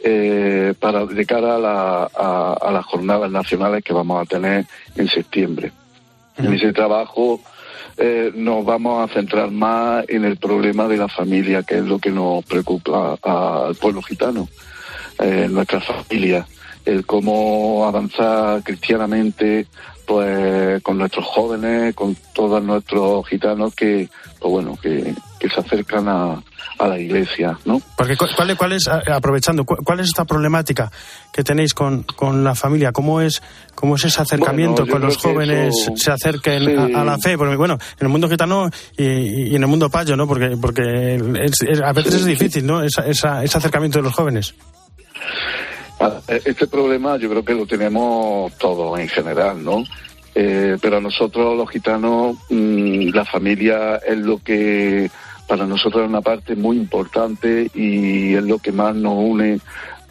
eh, 0.00 0.74
para 0.78 1.06
de 1.06 1.26
cara 1.26 1.56
a, 1.56 1.58
la, 1.58 2.04
a, 2.04 2.70
las 2.72 2.84
jornadas 2.86 3.30
nacionales 3.30 3.82
que 3.82 3.92
vamos 3.92 4.20
a 4.20 4.26
tener 4.26 4.66
en 4.96 5.08
septiembre. 5.08 5.72
En 6.36 6.52
ese 6.52 6.72
trabajo 6.72 7.40
eh, 7.96 8.30
nos 8.32 8.64
vamos 8.64 9.10
a 9.10 9.12
centrar 9.12 9.50
más 9.50 10.04
en 10.08 10.24
el 10.24 10.36
problema 10.36 10.86
de 10.86 10.96
la 10.96 11.08
familia, 11.08 11.64
que 11.64 11.78
es 11.78 11.84
lo 11.84 11.98
que 11.98 12.10
nos 12.10 12.44
preocupa 12.44 13.18
al 13.20 13.74
pueblo 13.74 14.02
gitano, 14.02 14.48
eh, 15.18 15.48
nuestra 15.50 15.80
familia, 15.80 16.46
el 16.84 17.04
cómo 17.04 17.84
avanzar 17.84 18.62
cristianamente, 18.62 19.66
pues 20.08 20.82
con 20.82 20.96
nuestros 20.96 21.26
jóvenes, 21.26 21.94
con 21.94 22.16
todos 22.32 22.62
nuestros 22.62 23.28
gitanos 23.28 23.74
que, 23.74 24.08
pues 24.40 24.50
bueno, 24.50 24.74
que, 24.80 25.14
que 25.38 25.50
se 25.50 25.60
acercan 25.60 26.08
a, 26.08 26.42
a 26.78 26.88
la 26.88 26.98
iglesia, 26.98 27.58
¿no? 27.66 27.78
Porque 27.94 28.16
cuál, 28.16 28.56
cuál 28.56 28.72
es, 28.72 28.88
aprovechando, 28.88 29.66
cuál 29.66 30.00
es 30.00 30.06
esta 30.06 30.24
problemática 30.24 30.90
que 31.30 31.44
tenéis 31.44 31.74
con, 31.74 32.04
con 32.04 32.42
la 32.42 32.54
familia, 32.54 32.90
cómo 32.90 33.20
es, 33.20 33.42
cómo 33.74 33.96
es 33.96 34.06
ese 34.06 34.22
acercamiento 34.22 34.86
con 34.86 35.02
los 35.02 35.18
jóvenes 35.18 35.90
se 35.94 36.10
acerquen 36.10 36.96
a, 36.96 37.04
la 37.04 37.18
fe, 37.18 37.36
porque 37.36 37.56
bueno, 37.56 37.74
en 37.74 38.06
el 38.06 38.08
mundo 38.08 38.30
gitano 38.30 38.70
y, 38.96 39.54
en 39.54 39.62
el 39.62 39.68
mundo 39.68 39.90
payo, 39.90 40.16
¿no? 40.16 40.26
Porque, 40.26 40.56
porque 40.58 41.20
a 41.84 41.92
veces 41.92 42.14
es 42.14 42.24
difícil, 42.24 42.64
¿no? 42.66 42.82
ese 42.82 43.28
acercamiento 43.28 43.98
de 43.98 44.04
los 44.04 44.14
jóvenes. 44.14 44.54
Este 46.28 46.66
problema 46.66 47.16
yo 47.16 47.28
creo 47.28 47.44
que 47.44 47.54
lo 47.54 47.66
tenemos 47.66 48.56
todos 48.58 48.98
en 48.98 49.08
general, 49.08 49.64
¿no? 49.64 49.84
Eh, 50.34 50.76
pero 50.80 50.98
a 50.98 51.00
nosotros 51.00 51.56
los 51.56 51.68
gitanos, 51.70 52.36
mm, 52.50 53.08
la 53.08 53.24
familia 53.24 53.96
es 53.96 54.18
lo 54.18 54.38
que 54.38 55.10
para 55.48 55.66
nosotros 55.66 56.04
es 56.04 56.08
una 56.08 56.20
parte 56.20 56.54
muy 56.54 56.76
importante 56.76 57.70
y 57.74 58.34
es 58.34 58.44
lo 58.44 58.58
que 58.58 58.70
más 58.70 58.94
nos 58.94 59.14
une 59.14 59.60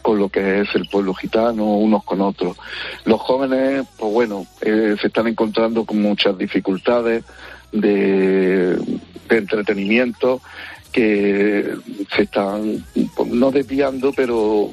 con 0.02 0.20
lo 0.20 0.30
que 0.30 0.62
es 0.62 0.70
el 0.74 0.88
pueblo 0.90 1.14
gitano, 1.14 1.66
unos 1.78 2.04
con 2.04 2.22
otros. 2.22 2.58
Los 3.06 3.22
jóvenes, 3.22 3.86
pues 3.98 4.12
bueno, 4.12 4.46
eh, 4.62 4.96
se 5.00 5.08
están 5.08 5.28
encontrando 5.28 5.86
con 5.86 6.02
muchas 6.02 6.38
dificultades 6.38 7.24
de, 7.72 8.76
de 8.76 9.38
entretenimiento 9.38 10.42
que 10.92 11.74
se 12.16 12.22
están 12.24 12.84
pues, 13.16 13.30
no 13.30 13.52
desviando, 13.52 14.12
pero 14.16 14.72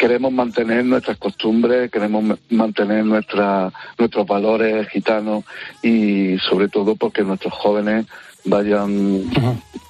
queremos 0.00 0.32
mantener 0.32 0.82
nuestras 0.82 1.18
costumbres, 1.18 1.90
queremos 1.90 2.38
mantener 2.48 3.04
nuestra, 3.04 3.70
nuestros 3.98 4.26
valores 4.26 4.88
gitanos 4.88 5.44
y 5.82 6.38
sobre 6.38 6.70
todo 6.70 6.96
porque 6.96 7.22
nuestros 7.22 7.52
jóvenes 7.52 8.06
vayan, 8.46 9.24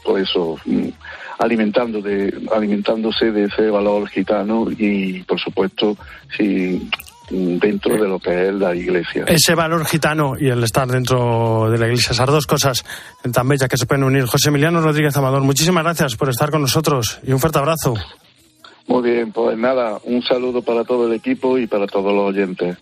por 0.05 0.19
eso, 0.19 0.57
mm, 0.67 0.89
alimentando 1.39 2.03
de, 2.03 2.35
alimentándose 2.53 3.31
de 3.31 3.45
ese 3.45 3.71
valor 3.71 4.09
gitano 4.09 4.67
y, 4.77 5.23
por 5.23 5.39
supuesto, 5.39 5.97
si 6.37 6.91
mm, 7.31 7.59
dentro 7.59 7.95
de 7.95 8.09
lo 8.09 8.19
que 8.19 8.49
es 8.49 8.55
la 8.55 8.75
iglesia. 8.75 9.27
Ese 9.29 9.55
valor 9.55 9.87
gitano 9.87 10.33
y 10.37 10.49
el 10.49 10.65
estar 10.65 10.89
dentro 10.89 11.71
de 11.71 11.79
la 11.79 11.87
iglesia, 11.87 12.11
esas 12.11 12.27
dos 12.27 12.49
cosas 12.49 12.85
tan 13.33 13.47
bellas 13.47 13.69
que 13.69 13.77
se 13.77 13.87
pueden 13.87 14.03
unir. 14.03 14.27
José 14.27 14.49
Emiliano 14.49 14.81
Rodríguez 14.81 15.17
Amador, 15.17 15.43
muchísimas 15.43 15.85
gracias 15.85 16.17
por 16.17 16.29
estar 16.31 16.51
con 16.51 16.63
nosotros 16.63 17.21
y 17.23 17.31
un 17.31 17.39
fuerte 17.39 17.61
abrazo. 17.61 17.95
Muy 18.91 19.09
bien, 19.09 19.31
pues 19.31 19.57
nada, 19.57 20.01
un 20.03 20.21
saludo 20.21 20.63
para 20.63 20.83
todo 20.83 21.07
el 21.07 21.13
equipo 21.13 21.57
y 21.59 21.69
para 21.69 21.87
todos 21.87 22.13
los 22.13 22.31
oyentes. 22.31 22.77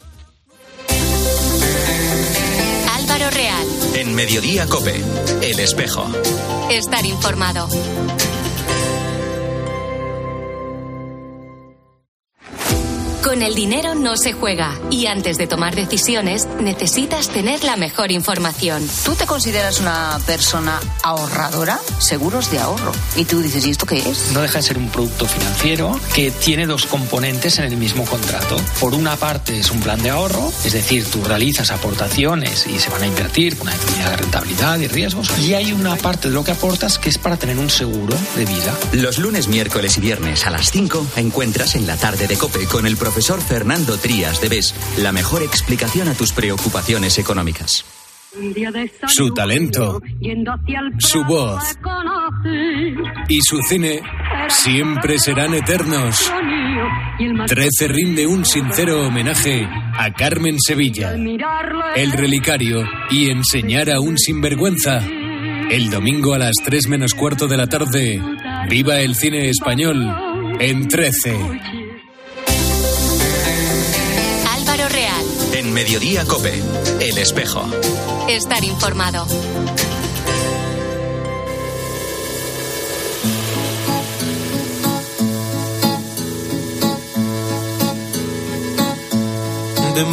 Álvaro 2.96 3.28
Real. 3.30 3.66
En 3.94 4.14
Mediodía 4.14 4.66
Cope, 4.66 4.94
El 5.42 5.60
Espejo. 5.60 6.06
Estar 6.70 7.04
informado. 7.04 7.68
Con 13.28 13.42
el 13.42 13.54
dinero 13.54 13.94
no 13.94 14.16
se 14.16 14.32
juega 14.32 14.74
y 14.90 15.04
antes 15.04 15.36
de 15.36 15.46
tomar 15.46 15.76
decisiones 15.76 16.48
necesitas 16.62 17.28
tener 17.28 17.62
la 17.62 17.76
mejor 17.76 18.10
información. 18.10 18.88
¿Tú 19.04 19.16
te 19.16 19.26
consideras 19.26 19.80
una 19.80 20.18
persona 20.24 20.80
ahorradora? 21.02 21.78
Seguros 21.98 22.50
de 22.50 22.58
ahorro. 22.58 22.90
Y 23.16 23.26
tú 23.26 23.42
dices, 23.42 23.66
¿y 23.66 23.70
esto 23.70 23.84
qué 23.84 23.98
es? 23.98 24.32
No 24.32 24.40
deja 24.40 24.60
de 24.60 24.62
ser 24.62 24.78
un 24.78 24.88
producto 24.88 25.26
financiero 25.26 26.00
que 26.14 26.30
tiene 26.30 26.66
dos 26.66 26.86
componentes 26.86 27.58
en 27.58 27.66
el 27.66 27.76
mismo 27.76 28.06
contrato. 28.06 28.56
Por 28.80 28.94
una 28.94 29.14
parte 29.16 29.58
es 29.58 29.70
un 29.70 29.80
plan 29.80 30.02
de 30.02 30.08
ahorro, 30.08 30.50
es 30.64 30.72
decir, 30.72 31.04
tú 31.04 31.22
realizas 31.22 31.70
aportaciones 31.70 32.66
y 32.66 32.78
se 32.78 32.88
van 32.88 33.02
a 33.02 33.06
invertir 33.08 33.58
con 33.58 33.68
una 33.68 33.76
determinada 33.76 34.16
rentabilidad 34.16 34.78
y 34.78 34.88
riesgos. 34.88 35.38
Y 35.38 35.52
hay 35.52 35.72
una 35.72 35.96
parte 35.96 36.28
de 36.28 36.34
lo 36.34 36.44
que 36.44 36.52
aportas 36.52 36.98
que 36.98 37.10
es 37.10 37.18
para 37.18 37.36
tener 37.36 37.58
un 37.58 37.68
seguro 37.68 38.16
de 38.36 38.46
vida. 38.46 38.74
Los 38.92 39.18
lunes, 39.18 39.48
miércoles 39.48 39.98
y 39.98 40.00
viernes 40.00 40.46
a 40.46 40.50
las 40.50 40.70
5 40.70 41.08
encuentras 41.16 41.74
en 41.74 41.86
la 41.86 41.98
tarde 41.98 42.26
de 42.26 42.38
Cope 42.38 42.64
con 42.64 42.86
el 42.86 42.96
profesor 42.96 43.17
profesor 43.18 43.40
Fernando 43.40 43.98
Trías 43.98 44.40
de 44.40 44.48
BES 44.48 44.72
la 45.02 45.10
mejor 45.10 45.42
explicación 45.42 46.06
a 46.06 46.14
tus 46.14 46.32
preocupaciones 46.32 47.18
económicas. 47.18 47.84
Su 49.08 49.34
talento, 49.34 50.00
su 50.98 51.24
voz 51.24 51.64
y 53.28 53.40
su 53.40 53.60
cine 53.62 54.02
siempre 54.46 55.18
serán 55.18 55.52
eternos. 55.54 56.32
Trece 57.48 57.88
rinde 57.88 58.24
un 58.28 58.44
sincero 58.44 59.08
homenaje 59.08 59.66
a 59.66 60.12
Carmen 60.12 60.60
Sevilla, 60.60 61.12
El 61.96 62.12
Relicario 62.12 62.84
y 63.10 63.30
Enseñar 63.30 63.90
a 63.90 63.98
un 63.98 64.16
sinvergüenza. 64.16 64.98
El 65.70 65.90
domingo 65.90 66.34
a 66.34 66.38
las 66.38 66.54
3 66.64 66.86
menos 66.86 67.14
cuarto 67.14 67.48
de 67.48 67.56
la 67.56 67.66
tarde, 67.66 68.22
viva 68.70 69.00
el 69.00 69.16
cine 69.16 69.50
español 69.50 70.06
en 70.60 70.86
13. 70.86 71.77
En 75.68 75.74
Mediodía 75.74 76.24
Cope, 76.24 76.62
El 76.98 77.18
Espejo. 77.18 77.62
Estar 78.26 78.64
informado. 78.64 79.26
De 89.94 90.04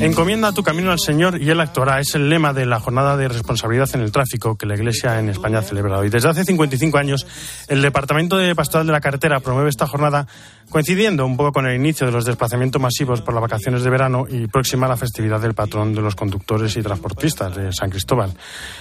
Encomienda 0.00 0.52
tu 0.52 0.62
camino 0.62 0.92
al 0.92 1.00
Señor 1.00 1.42
y 1.42 1.50
Él 1.50 1.60
actuará. 1.60 1.98
Es 1.98 2.14
el 2.14 2.28
lema 2.28 2.52
de 2.52 2.66
la 2.66 2.78
jornada 2.78 3.16
de 3.16 3.26
responsabilidad 3.26 3.90
en 3.94 4.00
el 4.00 4.12
tráfico 4.12 4.56
que 4.56 4.64
la 4.64 4.76
Iglesia 4.76 5.18
en 5.18 5.28
España 5.28 5.58
ha 5.58 5.62
celebrado. 5.62 6.04
Y 6.04 6.08
desde 6.08 6.28
hace 6.28 6.44
55 6.44 6.96
años, 6.96 7.26
el 7.66 7.82
Departamento 7.82 8.36
de 8.36 8.54
Pastoral 8.54 8.86
de 8.86 8.92
la 8.92 9.00
Carretera 9.00 9.40
promueve 9.40 9.70
esta 9.70 9.88
jornada 9.88 10.28
coincidiendo 10.68 11.26
un 11.26 11.36
poco 11.36 11.50
con 11.50 11.66
el 11.66 11.74
inicio 11.74 12.06
de 12.06 12.12
los 12.12 12.24
desplazamientos 12.24 12.80
masivos 12.80 13.22
por 13.22 13.34
las 13.34 13.42
vacaciones 13.42 13.82
de 13.82 13.90
verano 13.90 14.26
y 14.30 14.46
próxima 14.46 14.86
a 14.86 14.90
la 14.90 14.96
festividad 14.96 15.40
del 15.40 15.54
patrón 15.54 15.92
de 15.92 16.02
los 16.02 16.14
conductores 16.14 16.76
y 16.76 16.82
transportistas 16.82 17.56
de 17.56 17.72
San 17.72 17.90
Cristóbal. 17.90 18.32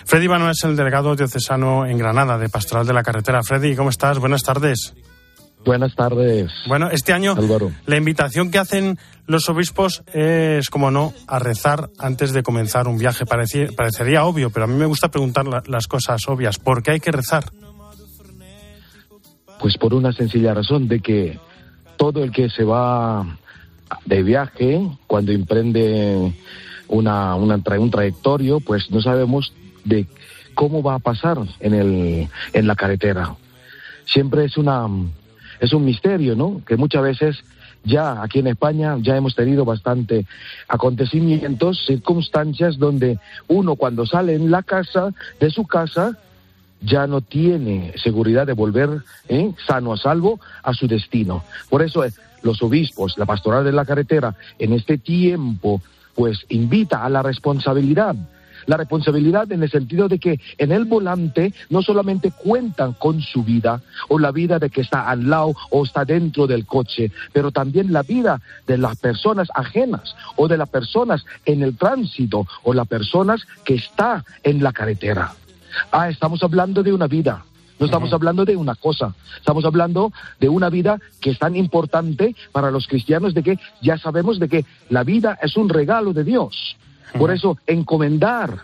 Freddy 0.06 0.28
Vano 0.28 0.52
es 0.52 0.64
el 0.66 0.76
delegado 0.76 1.16
diocesano 1.16 1.88
en 1.88 1.98
Granada 1.98 2.38
de 2.38 2.48
Pastoral 2.48 2.86
de 2.86 2.94
la 2.94 3.02
Carretera. 3.02 3.42
Freddy, 3.42 3.76
¿cómo 3.76 3.90
estás? 3.90 4.20
Buenas 4.20 4.44
tardes. 4.44 4.94
Buenas 5.66 5.94
tardes. 5.94 6.52
Bueno, 6.68 6.90
este 6.90 7.12
año 7.12 7.36
la 7.86 7.98
invitación 7.98 8.50
que 8.50 8.60
hacen 8.60 8.98
los 9.28 9.50
obispos 9.50 10.04
es, 10.14 10.70
como 10.70 10.90
no, 10.90 11.14
a 11.28 11.40
rezar 11.40 11.90
antes 12.00 12.32
de 12.34 12.44
comenzar 12.44 12.88
un 12.88 12.98
viaje. 12.98 13.26
parecería 13.26 14.24
obvio, 14.24 14.50
pero 14.50 14.66
a 14.66 14.68
mí 14.68 14.76
me 14.76 14.86
gusta 14.86 15.10
preguntar 15.12 15.46
las 15.68 15.88
cosas 15.88 16.22
obvias. 16.28 16.58
¿Por 16.58 16.82
qué 16.82 16.92
hay 16.92 17.00
que 17.00 17.12
rezar? 17.12 17.46
Pues 19.60 19.78
por 19.78 19.94
una 19.94 20.14
sencilla 20.14 20.54
razón 20.54 20.88
de 20.88 21.02
que 21.02 21.40
todo 21.98 22.24
el 22.24 22.32
que 22.32 22.50
se 22.50 22.64
va 22.64 23.38
de 24.06 24.24
viaje, 24.24 24.82
cuando 25.08 25.34
emprende 25.34 26.34
una, 26.88 27.36
una 27.36 27.62
un 27.78 27.92
trayectorio, 27.92 28.62
pues 28.62 28.90
no 28.90 29.02
sabemos 29.02 29.54
de 29.84 30.08
cómo 30.54 30.82
va 30.82 30.96
a 30.96 31.00
pasar 31.00 31.38
en, 31.60 31.74
el, 31.74 32.30
en 32.54 32.68
la 32.68 32.76
carretera. 32.76 33.36
Siempre 34.06 34.46
es, 34.46 34.58
una, 34.58 34.88
es 35.60 35.74
un 35.74 35.86
misterio, 35.86 36.36
¿no? 36.36 36.62
Que 36.66 36.78
muchas 36.78 37.04
veces 37.04 37.44
ya 37.84 38.22
aquí 38.22 38.40
en 38.40 38.48
España 38.48 38.98
ya 39.02 39.16
hemos 39.16 39.36
tenido 39.36 39.66
bastante 39.66 40.26
acontecimientos, 40.68 41.86
circunstancias 41.86 42.78
donde 42.78 43.20
uno 43.48 43.76
cuando 43.76 44.06
sale 44.06 44.36
en 44.36 44.52
la 44.52 44.64
casa, 44.64 45.14
de 45.40 45.50
su 45.50 45.66
casa, 45.66 46.18
ya 46.82 47.08
no 47.08 47.22
tiene 47.22 47.94
seguridad 48.02 48.48
de 48.48 48.54
volver 48.54 48.90
¿eh? 49.28 49.52
sano 49.68 49.94
a 49.94 49.98
salvo 49.98 50.40
a 50.64 50.74
su 50.74 50.88
destino. 50.88 51.44
Por 51.70 51.82
eso 51.82 52.04
eh, 52.06 52.12
los 52.42 52.62
obispos, 52.62 53.18
la 53.18 53.26
pastoral 53.26 53.64
de 53.64 53.72
la 53.72 53.86
carretera, 53.86 54.36
en 54.58 54.74
este 54.74 54.98
tiempo, 54.98 55.82
pues 56.16 56.46
invita 56.50 57.04
a 57.04 57.10
la 57.10 57.22
responsabilidad 57.22 58.16
la 58.70 58.78
responsabilidad 58.78 59.52
en 59.52 59.64
el 59.64 59.72
sentido 59.72 60.08
de 60.08 60.20
que 60.20 60.40
en 60.60 60.72
el 60.72 60.86
volante 60.86 61.56
no 61.72 61.82
solamente 61.82 62.30
cuentan 62.30 62.94
con 62.94 63.20
su 63.20 63.44
vida 63.44 63.82
o 64.10 64.20
la 64.20 64.32
vida 64.32 64.60
de 64.60 64.70
que 64.70 64.82
está 64.82 65.10
al 65.10 65.28
lado 65.28 65.56
o 65.72 65.84
está 65.84 66.06
dentro 66.06 66.46
del 66.46 66.68
coche, 66.68 67.12
pero 67.34 67.50
también 67.50 67.92
la 67.92 68.04
vida 68.04 68.40
de 68.68 68.78
las 68.78 68.96
personas 68.98 69.48
ajenas 69.56 70.16
o 70.36 70.48
de 70.48 70.58
las 70.58 70.70
personas 70.70 71.26
en 71.46 71.64
el 71.64 71.78
tránsito 71.78 72.46
o 72.62 72.76
las 72.76 72.88
personas 72.88 73.42
que 73.66 73.74
está 73.74 74.24
en 74.44 74.62
la 74.62 74.72
carretera. 74.72 75.34
Ah, 75.92 76.08
estamos 76.10 76.44
hablando 76.44 76.84
de 76.84 76.94
una 76.94 77.08
vida, 77.08 77.44
no 77.80 77.88
estamos 77.88 78.14
hablando 78.14 78.46
de 78.46 78.56
una 78.56 78.76
cosa, 78.76 79.16
estamos 79.36 79.66
hablando 79.66 80.14
de 80.40 80.48
una 80.48 80.70
vida 80.70 81.00
que 81.20 81.32
es 81.32 81.40
tan 81.40 81.56
importante 81.56 82.36
para 82.52 82.70
los 82.70 82.86
cristianos 82.86 83.34
de 83.34 83.42
que 83.42 83.60
ya 83.82 83.98
sabemos 83.98 84.38
de 84.38 84.48
que 84.48 84.66
la 84.92 85.04
vida 85.04 85.40
es 85.42 85.58
un 85.58 85.70
regalo 85.70 86.14
de 86.14 86.24
Dios. 86.24 86.78
Por 87.18 87.32
eso, 87.32 87.58
encomendar 87.66 88.60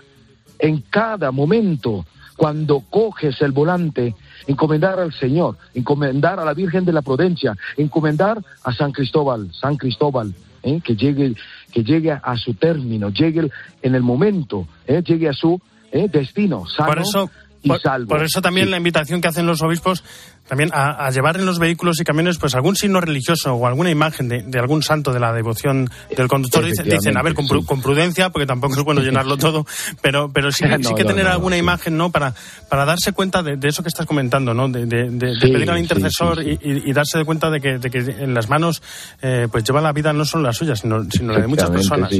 en 0.60 0.82
cada 0.90 1.32
momento, 1.32 2.06
cuando 2.36 2.82
coges 2.90 3.42
el 3.42 3.52
volante, 3.52 4.16
encomendar 4.48 5.00
al 5.00 5.14
Señor, 5.14 5.58
encomendar 5.74 6.40
a 6.40 6.46
la 6.46 6.54
Virgen 6.54 6.86
de 6.86 6.94
la 6.94 7.02
Prudencia, 7.02 7.56
encomendar 7.78 8.42
a 8.64 8.74
San 8.74 8.92
Cristóbal, 8.92 9.52
San 9.54 9.78
Cristóbal, 9.78 10.34
¿eh? 10.64 10.82
que 10.84 10.96
llegue 10.96 11.36
que 11.72 11.84
llegue 11.84 12.12
a 12.12 12.38
su 12.38 12.54
término, 12.54 13.10
llegue 13.10 13.50
en 13.82 13.96
el 13.96 14.02
momento, 14.02 14.68
¿eh? 14.88 15.04
llegue 15.06 15.28
a 15.28 15.34
su 15.34 15.60
¿eh? 15.92 16.08
destino 16.12 16.66
sano 16.66 16.88
por 16.88 17.00
eso, 17.00 17.30
y 17.66 17.80
salvo. 17.80 18.10
Por 18.10 18.24
eso 18.24 18.42
también 18.42 18.72
la 18.72 18.78
invitación 18.78 19.22
que 19.22 19.28
hacen 19.28 19.46
los 19.46 19.62
obispos 19.62 20.04
también 20.48 20.70
a, 20.74 21.10
llevar 21.10 21.38
en 21.38 21.46
los 21.46 21.58
vehículos 21.58 22.00
y 22.00 22.04
camiones 22.04 22.38
pues 22.38 22.54
algún 22.54 22.76
signo 22.76 23.02
religioso 23.02 23.56
o 23.56 23.66
alguna 23.66 23.90
imagen 23.90 24.30
de, 24.30 24.60
algún 24.60 24.84
santo 24.84 25.12
de 25.12 25.20
la 25.20 25.34
devoción 25.34 25.90
del 26.16 26.28
conductor. 26.28 26.66
Dicen, 26.66 27.18
a 27.18 27.24
ver, 27.24 27.34
con, 27.34 27.48
prudencia, 27.82 28.30
porque 28.30 28.46
tampoco 28.46 28.76
es 28.76 28.84
bueno 28.84 29.02
llenarlo 29.02 29.38
todo, 29.38 29.66
pero, 30.02 30.32
pero 30.32 30.52
sí, 30.52 30.66
sí 30.82 30.94
que 30.96 31.04
tener 31.04 31.28
alguna 31.28 31.58
imagen, 31.58 31.98
¿no? 31.98 32.12
Para, 32.12 32.34
para 32.70 32.86
darse 32.86 33.14
cuenta 33.14 33.42
de, 33.42 33.58
eso 33.68 33.82
que 33.82 33.90
estás 33.90 34.06
comentando, 34.06 34.54
¿no? 34.54 34.70
De, 34.70 34.86
pedir 34.86 35.70
al 35.70 35.80
intercesor 35.80 36.44
y, 36.44 36.94
darse 36.94 37.18
de 37.18 37.26
cuenta 37.26 37.50
de 37.50 37.60
que, 37.60 37.78
de 37.80 37.90
que 37.90 37.98
en 37.98 38.34
las 38.34 38.48
manos 38.48 38.82
eh, 39.22 39.48
pues 39.52 39.64
lleva 39.64 39.82
la 39.82 39.92
vida 39.92 40.14
no 40.14 40.26
solo 40.26 40.44
la 40.44 40.54
suya, 40.54 40.76
sino, 40.76 41.10
sino 41.10 41.34
la 41.34 41.42
de 41.42 41.48
muchas 41.48 41.70
personas. 41.70 42.12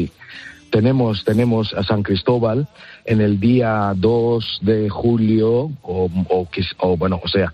Tenemos, 0.76 1.24
tenemos 1.24 1.74
a 1.74 1.84
San 1.84 2.04
Cristóbal 2.04 2.68
en 3.06 3.22
el 3.22 3.40
día 3.40 3.94
2 3.96 4.60
de 4.62 4.90
julio, 4.90 5.72
o, 5.82 6.10
o, 6.28 6.48
o 6.80 6.98
bueno, 6.98 7.22
o 7.24 7.30
sea, 7.30 7.54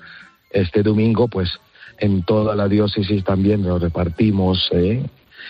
este 0.50 0.82
domingo, 0.82 1.28
pues 1.28 1.52
en 2.00 2.24
toda 2.24 2.56
la 2.56 2.68
diócesis 2.68 3.24
también 3.24 3.62
lo 3.62 3.78
repartimos. 3.78 4.68
¿eh? 4.72 5.06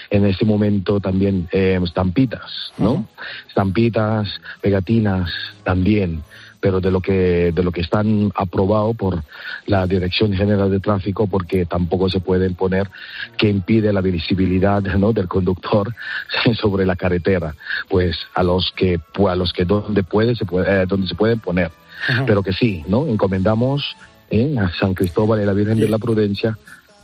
En 0.09 0.25
este 0.25 0.43
momento 0.43 0.99
también 0.99 1.47
eh, 1.53 1.79
estampitas, 1.81 2.73
¿no? 2.77 3.07
Estampitas, 3.47 4.27
pegatinas 4.59 5.31
también, 5.63 6.23
pero 6.61 6.79
de 6.79 6.91
lo 6.91 7.01
que 7.01 7.51
de 7.51 7.63
lo 7.63 7.71
que 7.71 7.81
están 7.81 8.31
aprobado 8.35 8.93
por 8.93 9.23
la 9.65 9.85
Dirección 9.87 10.31
General 10.33 10.69
de 10.69 10.79
Tráfico, 10.79 11.27
porque 11.27 11.65
tampoco 11.65 12.07
se 12.07 12.21
pueden 12.21 12.55
poner 12.55 12.89
que 13.37 13.49
impide 13.49 13.91
la 13.91 14.01
visibilidad, 14.01 14.81
¿no? 14.81 15.11
Del 15.11 15.27
conductor 15.27 15.93
sobre 16.61 16.85
la 16.85 16.95
carretera, 16.95 17.55
pues 17.89 18.17
a 18.35 18.43
los 18.43 18.71
que 18.75 18.99
a 19.27 19.35
los 19.35 19.51
que 19.51 19.65
donde 19.65 20.03
puede 20.03 20.35
se 20.35 20.45
puede 20.45 20.83
eh, 20.83 20.85
donde 20.85 21.07
se 21.07 21.15
pueden 21.15 21.39
poner, 21.39 21.71
pero 22.25 22.43
que 22.43 22.53
sí, 22.53 22.83
¿no? 22.87 23.07
Encomendamos 23.07 23.95
¿eh? 24.29 24.55
a 24.57 24.71
San 24.79 24.93
Cristóbal 24.93 25.41
y 25.41 25.45
la 25.45 25.53
Virgen 25.53 25.79
de 25.79 25.89
la 25.89 25.97
Prudencia 25.97 26.57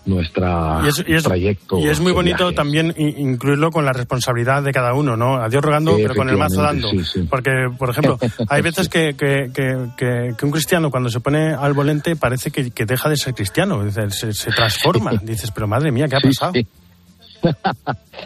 nuestra 0.08 0.82
trayecto. 1.24 1.80
Y 1.80 1.88
es 1.88 2.00
muy 2.00 2.12
bonito 2.12 2.54
también 2.54 2.94
incluirlo 2.98 3.72
con 3.72 3.86
la 3.86 3.94
responsabilidad 3.94 4.64
de 4.64 4.72
cada 4.72 4.94
uno, 4.94 5.16
¿no? 5.16 5.36
A 5.36 5.50
Dios 5.50 5.64
rogando, 5.64 5.96
pero 5.96 6.16
con 6.16 6.30
el 6.30 6.38
mazo 6.38 6.62
dando. 6.62 6.90
Porque, 7.30 7.52
por 7.78 7.90
ejemplo, 7.90 8.18
hay 8.50 8.62
veces 8.62 8.90
que, 8.90 9.16
que, 9.16 9.52
que, 9.54 10.34
que, 10.38 10.46
un 10.46 10.52
cristiano 10.52 10.90
cuando 10.90 11.10
se 11.10 11.20
pone 11.20 11.54
al 11.54 11.74
volante 11.74 12.16
parece 12.16 12.52
que, 12.52 12.86
deja 12.86 13.10
de 13.10 13.18
ser 13.18 13.34
cristiano, 13.34 13.84
se, 14.10 14.34
se 14.34 14.52
transforma. 14.52 15.12
Dices, 15.22 15.52
pero 15.52 15.68
madre 15.68 15.92
mía, 15.92 16.08
¿qué 16.08 16.16
ha 16.16 16.22
pasado? 16.22 16.54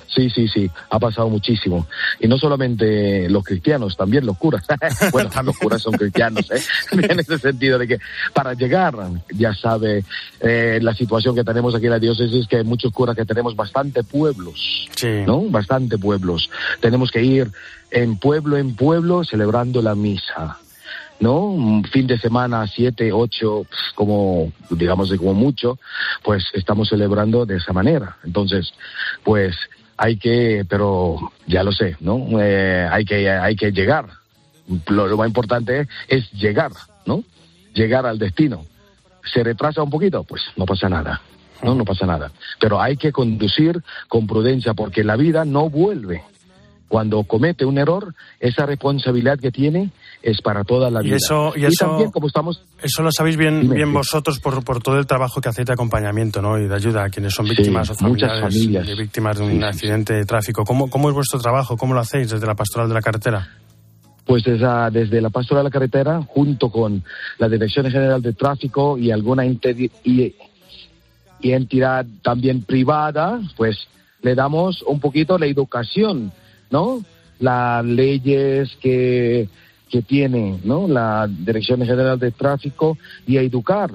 Sí, 0.07 0.29
sí, 0.29 0.47
sí, 0.47 0.69
ha 0.89 0.99
pasado 0.99 1.29
muchísimo. 1.29 1.87
Y 2.19 2.27
no 2.27 2.37
solamente 2.37 3.29
los 3.29 3.43
cristianos, 3.43 3.95
también 3.97 4.25
los 4.25 4.37
curas. 4.37 4.63
bueno, 5.11 5.29
los 5.43 5.57
curas 5.57 5.81
son 5.81 5.93
cristianos, 5.93 6.49
¿eh? 6.51 6.61
en 6.91 7.19
ese 7.19 7.37
sentido 7.37 7.77
de 7.77 7.87
que 7.87 7.97
para 8.33 8.53
llegar, 8.53 8.95
ya 9.33 9.53
sabe, 9.53 10.03
eh, 10.39 10.79
la 10.81 10.93
situación 10.93 11.35
que 11.35 11.43
tenemos 11.43 11.75
aquí 11.75 11.85
en 11.85 11.91
la 11.91 11.99
diócesis 11.99 12.41
es 12.41 12.47
que 12.47 12.57
hay 12.57 12.63
muchos 12.63 12.91
curas 12.91 13.15
que 13.15 13.25
tenemos 13.25 13.55
bastante 13.55 14.03
pueblos, 14.03 14.89
¿no? 15.25 15.41
Bastante 15.49 15.97
pueblos. 15.97 16.49
Tenemos 16.79 17.11
que 17.11 17.23
ir 17.23 17.51
en 17.91 18.17
pueblo 18.17 18.57
en 18.57 18.75
pueblo 18.75 19.23
celebrando 19.23 19.81
la 19.81 19.95
misa. 19.95 20.57
¿No? 21.21 21.45
Un 21.45 21.83
fin 21.85 22.07
de 22.07 22.17
semana, 22.17 22.67
siete, 22.67 23.13
ocho, 23.13 23.65
como, 23.95 24.51
digamos, 24.71 25.09
de 25.09 25.17
como 25.17 25.33
mucho, 25.33 25.79
pues 26.23 26.43
estamos 26.53 26.89
celebrando 26.89 27.45
de 27.45 27.57
esa 27.57 27.71
manera. 27.71 28.17
Entonces, 28.25 28.73
pues 29.23 29.55
hay 29.95 30.17
que, 30.17 30.65
pero 30.67 31.31
ya 31.45 31.63
lo 31.63 31.71
sé, 31.71 31.95
¿no? 31.99 32.27
Eh, 32.41 32.89
hay, 32.91 33.05
que, 33.05 33.29
hay 33.29 33.55
que 33.55 33.71
llegar. 33.71 34.07
Lo, 34.87 35.15
más 35.15 35.27
importante 35.27 35.87
es 36.07 36.29
llegar, 36.31 36.71
¿no? 37.05 37.23
Llegar 37.73 38.05
al 38.05 38.17
destino. 38.17 38.65
¿Se 39.31 39.43
retrasa 39.43 39.83
un 39.83 39.91
poquito? 39.91 40.23
Pues 40.23 40.41
no 40.57 40.65
pasa 40.65 40.89
nada. 40.89 41.21
No, 41.63 41.75
no 41.75 41.85
pasa 41.85 42.07
nada. 42.07 42.31
Pero 42.59 42.81
hay 42.81 42.97
que 42.97 43.11
conducir 43.11 43.83
con 44.07 44.25
prudencia 44.25 44.73
porque 44.73 45.03
la 45.03 45.15
vida 45.15 45.45
no 45.45 45.69
vuelve 45.69 46.23
cuando 46.91 47.23
comete 47.23 47.63
un 47.63 47.77
error, 47.77 48.13
esa 48.37 48.65
responsabilidad 48.65 49.39
que 49.39 49.49
tiene 49.49 49.91
es 50.21 50.41
para 50.41 50.65
toda 50.65 50.91
la 50.91 50.99
vida. 50.99 51.13
Y 51.13 51.15
eso, 51.15 51.53
y 51.55 51.63
eso, 51.63 51.85
también, 51.87 52.11
como 52.11 52.27
estamos... 52.27 52.65
Eso 52.83 53.01
lo 53.01 53.13
sabéis 53.13 53.37
bien, 53.37 53.69
bien 53.69 53.93
vosotros 53.93 54.41
por, 54.41 54.61
por 54.65 54.83
todo 54.83 54.99
el 54.99 55.07
trabajo 55.07 55.39
que 55.39 55.47
hacéis 55.47 55.67
de 55.67 55.71
acompañamiento 55.71 56.41
¿no? 56.41 56.59
y 56.59 56.67
de 56.67 56.75
ayuda 56.75 57.05
a 57.05 57.09
quienes 57.09 57.33
son 57.33 57.47
víctimas 57.47 57.89
o 57.91 57.93
familiares 57.95 58.41
familias. 58.41 58.85
de 58.85 58.95
víctimas 58.95 59.37
de 59.37 59.45
un 59.45 59.63
accidente 59.63 60.15
de 60.15 60.25
tráfico. 60.25 60.65
¿Cómo, 60.65 60.89
¿Cómo 60.89 61.07
es 61.07 61.15
vuestro 61.15 61.39
trabajo? 61.39 61.77
¿Cómo 61.77 61.93
lo 61.93 62.01
hacéis 62.01 62.29
desde 62.29 62.45
la 62.45 62.55
Pastoral 62.55 62.89
de 62.89 62.93
la 62.93 63.01
Carretera? 63.01 63.47
Pues 64.25 64.43
desde, 64.43 64.67
desde 64.91 65.21
la 65.21 65.29
Pastoral 65.29 65.63
de 65.63 65.69
la 65.69 65.71
Carretera, 65.71 66.21
junto 66.27 66.69
con 66.69 67.05
la 67.37 67.47
Dirección 67.47 67.89
General 67.89 68.21
de 68.21 68.33
Tráfico 68.33 68.97
y 68.97 69.11
alguna 69.11 69.45
y 69.45 70.33
entidad 71.41 72.05
también 72.21 72.63
privada, 72.63 73.39
pues 73.55 73.87
le 74.23 74.35
damos 74.35 74.81
un 74.81 74.99
poquito 74.99 75.37
la 75.37 75.45
educación 75.45 76.33
¿no? 76.71 77.03
Las 77.39 77.85
leyes 77.85 78.75
que, 78.81 79.47
que 79.89 80.01
tiene, 80.01 80.59
¿no? 80.63 80.87
La 80.87 81.27
Dirección 81.27 81.85
General 81.85 82.17
de 82.17 82.31
Tráfico 82.31 82.97
y 83.27 83.37
a 83.37 83.41
educar 83.41 83.91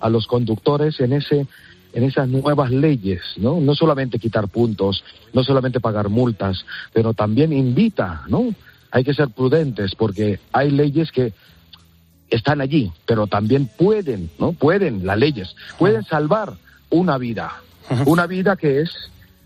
a 0.00 0.08
los 0.08 0.26
conductores 0.26 0.98
en 1.00 1.12
ese 1.12 1.46
en 1.92 2.04
esas 2.04 2.28
nuevas 2.28 2.70
leyes, 2.70 3.22
¿no? 3.38 3.58
No 3.58 3.74
solamente 3.74 4.18
quitar 4.18 4.48
puntos, 4.48 5.02
no 5.32 5.42
solamente 5.42 5.80
pagar 5.80 6.10
multas, 6.10 6.66
pero 6.92 7.14
también 7.14 7.54
invita, 7.54 8.22
¿no? 8.28 8.54
Hay 8.90 9.02
que 9.02 9.14
ser 9.14 9.30
prudentes 9.30 9.94
porque 9.94 10.38
hay 10.52 10.70
leyes 10.70 11.10
que 11.10 11.32
están 12.28 12.60
allí, 12.60 12.92
pero 13.06 13.26
también 13.26 13.66
pueden, 13.78 14.30
¿no? 14.38 14.52
Pueden, 14.52 15.06
las 15.06 15.18
leyes, 15.18 15.56
pueden 15.78 16.04
salvar 16.04 16.52
una 16.90 17.16
vida, 17.16 17.50
una 18.04 18.26
vida 18.26 18.56
que 18.56 18.82
es, 18.82 18.90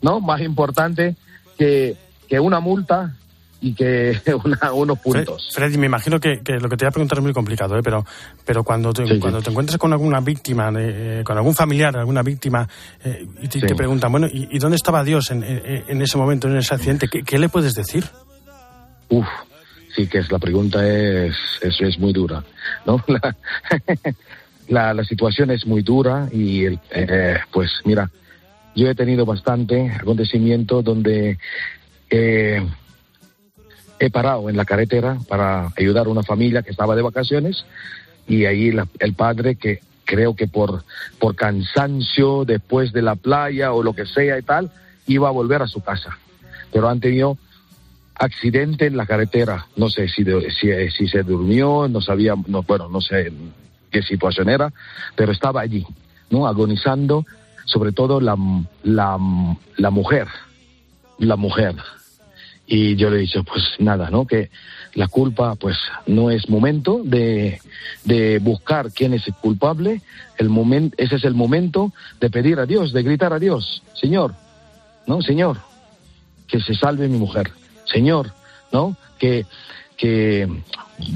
¿no? 0.03 0.19
Más 0.19 0.41
importante 0.41 1.15
que 1.57 1.97
que 2.31 2.39
una 2.39 2.61
multa 2.61 3.17
y 3.61 3.75
que 3.75 4.17
unos 4.73 4.99
puntos. 5.01 5.51
Freddy, 5.53 5.77
me 5.77 5.87
imagino 5.87 6.19
que, 6.19 6.41
lo 6.61 6.69
que 6.69 6.77
te 6.77 6.85
voy 6.85 6.89
a 6.89 6.93
preguntar 6.93 7.19
es 7.19 7.25
muy 7.25 7.33
complicado, 7.33 7.77
¿eh? 7.77 7.83
pero, 7.83 8.07
pero 8.47 8.63
cuando, 8.65 8.93
te, 8.93 9.19
cuando 9.19 9.43
te 9.43 9.51
encuentras 9.51 9.77
con 9.77 9.93
alguna 9.93 10.21
víctima, 10.21 10.73
eh, 10.79 11.23
con 11.25 11.37
algún 11.37 11.55
familiar, 11.55 11.97
alguna 11.97 12.23
víctima, 12.23 12.67
eh, 13.05 13.27
y 13.43 13.49
te, 13.49 13.75
preguntan, 13.75 14.13
bueno, 14.13 14.29
¿y, 14.33 14.59
dónde 14.59 14.77
estaba 14.77 15.05
Dios 15.05 15.31
en, 15.31 15.43
en, 15.43 16.01
ese 16.01 16.17
momento, 16.17 16.49
en 16.49 16.57
ese 16.57 16.75
accidente? 16.75 17.09
¿Qué, 17.09 17.39
le 17.39 17.49
puedes 17.49 17.75
decir? 17.75 18.05
Uf, 19.09 19.27
sí 19.95 20.07
que 20.07 20.19
es, 20.19 20.31
la 20.31 20.39
pregunta 20.39 20.87
es, 20.87 21.35
es, 21.61 21.81
es 21.81 21.99
muy 21.99 22.13
dura, 22.13 22.43
¿no? 22.87 23.05
La, 24.69 24.95
la, 24.95 25.03
situación 25.03 25.51
es 25.51 25.67
muy 25.67 25.83
dura 25.83 26.29
y, 26.33 26.65
eh, 26.65 27.39
pues 27.51 27.73
mira, 27.85 28.09
yo 28.77 28.89
he 28.89 28.95
tenido 28.95 29.27
bastante 29.27 29.91
acontecimientos 29.91 30.85
donde 30.85 31.39
eh, 32.11 32.67
he 33.99 34.11
parado 34.11 34.51
en 34.51 34.57
la 34.57 34.65
carretera 34.65 35.19
para 35.29 35.73
ayudar 35.77 36.07
a 36.07 36.11
una 36.11 36.23
familia 36.23 36.63
que 36.63 36.71
estaba 36.71 36.97
de 36.97 37.03
vacaciones 37.03 37.65
y 38.27 38.45
ahí 38.45 38.73
el 38.99 39.15
padre 39.15 39.57
que 39.57 39.81
creo 40.11 40.35
que 40.35 40.49
por, 40.49 40.83
por 41.21 41.37
cansancio 41.37 42.45
después 42.45 42.93
de 42.93 43.03
la 43.03 43.15
playa 43.15 43.73
o 43.73 43.83
lo 43.83 43.93
que 43.93 44.07
sea 44.07 44.39
y 44.39 44.43
tal, 44.43 44.71
iba 45.07 45.29
a 45.29 45.33
volver 45.33 45.63
a 45.63 45.69
su 45.69 45.83
casa. 45.83 46.19
Pero 46.73 46.89
han 46.89 46.99
tenido 46.99 47.39
accidente 48.17 48.87
en 48.87 48.97
la 48.97 49.07
carretera. 49.07 49.67
No 49.77 49.89
sé 49.89 50.09
si, 50.09 50.25
si, 50.25 50.91
si, 50.91 51.09
se 51.09 51.23
durmió, 51.23 51.87
no 51.89 52.01
sabía, 52.01 52.35
no, 52.49 52.63
bueno, 52.63 52.89
no 52.89 53.01
sé 53.01 53.33
qué 53.91 54.03
situación 54.03 54.49
era, 54.49 54.73
pero 55.15 55.31
estaba 55.31 55.61
allí, 55.61 55.87
¿no? 56.29 56.47
Agonizando, 56.47 57.25
sobre 57.65 57.93
todo 57.93 58.21
la, 58.21 58.37
la, 58.83 59.17
la 59.77 59.91
mujer, 59.91 60.27
la 61.21 61.37
mujer. 61.37 61.77
Y 62.67 62.97
yo 62.97 63.11
le 63.11 63.17
he 63.17 63.21
dicho, 63.21 63.45
pues 63.45 63.63
nada, 63.79 64.11
¿no? 64.11 64.27
Que 64.27 64.51
la 64.95 65.09
culpa, 65.09 65.55
pues 65.55 65.77
no 66.07 66.31
es 66.31 66.49
momento 66.49 67.03
de, 67.05 67.61
de 68.05 68.39
buscar 68.39 68.91
quién 68.93 69.15
es 69.15 69.27
el 69.27 69.35
culpable. 69.35 70.03
El 70.39 70.49
momento, 70.49 70.97
ese 70.99 71.17
es 71.17 71.25
el 71.25 71.35
momento 71.35 71.93
de 72.21 72.31
pedir 72.31 72.59
a 72.59 72.67
Dios, 72.67 72.93
de 72.93 73.03
gritar 73.03 73.33
a 73.33 73.39
Dios, 73.39 73.83
Señor, 73.95 74.35
¿no? 75.07 75.21
Señor, 75.23 75.59
que 76.47 76.61
se 76.61 76.75
salve 76.75 77.09
mi 77.09 77.19
mujer. 77.19 77.51
Señor, 77.85 78.33
¿no? 78.73 78.97
Que, 79.19 79.47
que 79.97 80.49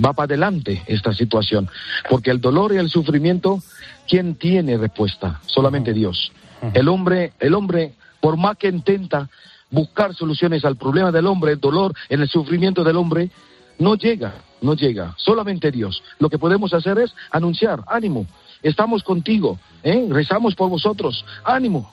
va 0.04 0.12
para 0.12 0.26
adelante 0.26 0.82
esta 0.86 1.12
situación. 1.12 1.68
Porque 2.08 2.30
el 2.30 2.40
dolor 2.40 2.74
y 2.74 2.78
el 2.78 2.90
sufrimiento, 2.90 3.62
¿quién 4.08 4.34
tiene 4.34 4.76
respuesta? 4.76 5.40
Solamente 5.46 5.92
Dios. 5.92 6.32
El 6.72 6.88
hombre, 6.88 7.32
el 7.40 7.54
hombre, 7.54 7.92
por 8.20 8.36
más 8.36 8.56
que 8.56 8.68
intenta 8.68 9.28
buscar 9.74 10.14
soluciones 10.14 10.64
al 10.64 10.76
problema 10.76 11.10
del 11.10 11.26
hombre, 11.26 11.52
el 11.52 11.60
dolor, 11.60 11.92
en 12.08 12.20
el 12.20 12.28
sufrimiento 12.28 12.84
del 12.84 12.96
hombre, 12.96 13.30
no 13.78 13.96
llega, 13.96 14.34
no 14.62 14.74
llega. 14.74 15.14
Solamente 15.18 15.70
Dios. 15.70 16.02
Lo 16.18 16.30
que 16.30 16.38
podemos 16.38 16.72
hacer 16.72 16.98
es 16.98 17.12
anunciar, 17.30 17.80
ánimo, 17.88 18.26
estamos 18.62 19.02
contigo, 19.02 19.58
¿eh? 19.82 20.06
rezamos 20.10 20.54
por 20.54 20.70
vosotros, 20.70 21.24
ánimo. 21.44 21.92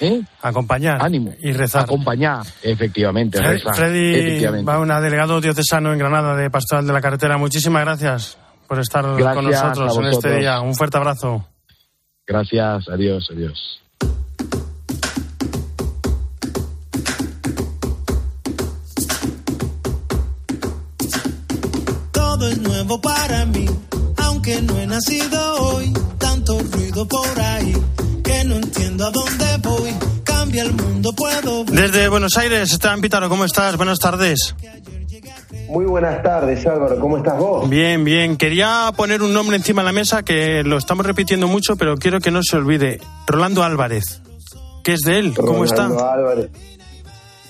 ¿eh? 0.00 0.22
Acompañar 0.42 1.02
ánimo, 1.02 1.32
y 1.40 1.52
rezar. 1.52 1.84
Acompañar, 1.84 2.44
efectivamente. 2.62 3.38
Freddy 3.74 4.44
va 4.62 4.78
una 4.78 5.00
delegado 5.00 5.40
diocesano 5.40 5.92
en 5.92 5.98
Granada 5.98 6.36
de 6.36 6.50
Pastoral 6.50 6.86
de 6.86 6.92
la 6.92 7.00
Carretera. 7.00 7.38
Muchísimas 7.38 7.82
gracias 7.82 8.38
por 8.68 8.78
estar 8.78 9.02
con 9.02 9.44
nosotros 9.44 9.98
en 9.98 10.04
este 10.06 10.38
día. 10.38 10.60
Un 10.60 10.74
fuerte 10.74 10.98
abrazo. 10.98 11.46
Gracias, 12.26 12.88
adiós, 12.88 13.28
adiós. 13.32 13.82
No 24.60 24.78
he 24.78 24.86
nacido 24.86 25.54
hoy. 25.62 25.92
Tanto 26.18 26.58
ruido 26.58 27.06
por 27.06 27.40
ahí 27.40 27.72
que 28.22 28.44
no 28.44 28.56
entiendo 28.56 29.06
a 29.06 29.10
dónde 29.10 29.46
voy. 29.62 29.90
Cambia 30.24 30.64
el 30.64 30.72
mundo, 30.74 31.12
puedo. 31.12 31.64
Desde 31.64 32.08
Buenos 32.08 32.36
Aires, 32.36 32.72
Esteban 32.72 33.00
Pítaro, 33.00 33.28
¿cómo 33.28 33.44
estás? 33.44 33.76
Buenas 33.76 33.98
tardes. 33.98 34.54
Muy 35.68 35.86
buenas 35.86 36.22
tardes, 36.22 36.66
Álvaro. 36.66 36.98
¿Cómo 37.00 37.16
estás 37.16 37.38
vos? 37.38 37.68
Bien, 37.68 38.04
bien. 38.04 38.36
Quería 38.36 38.92
poner 38.94 39.22
un 39.22 39.32
nombre 39.32 39.56
encima 39.56 39.80
de 39.80 39.86
la 39.86 39.92
mesa 39.92 40.22
que 40.22 40.62
lo 40.64 40.76
estamos 40.76 41.06
repitiendo 41.06 41.48
mucho, 41.48 41.76
pero 41.76 41.96
quiero 41.96 42.20
que 42.20 42.30
no 42.30 42.42
se 42.42 42.56
olvide. 42.56 43.00
Rolando 43.26 43.62
Álvarez. 43.62 44.20
¿Qué 44.84 44.92
es 44.92 45.00
de 45.00 45.18
él? 45.18 45.34
¿Cómo 45.34 45.64
está? 45.64 45.86
Álvarez. 45.86 46.50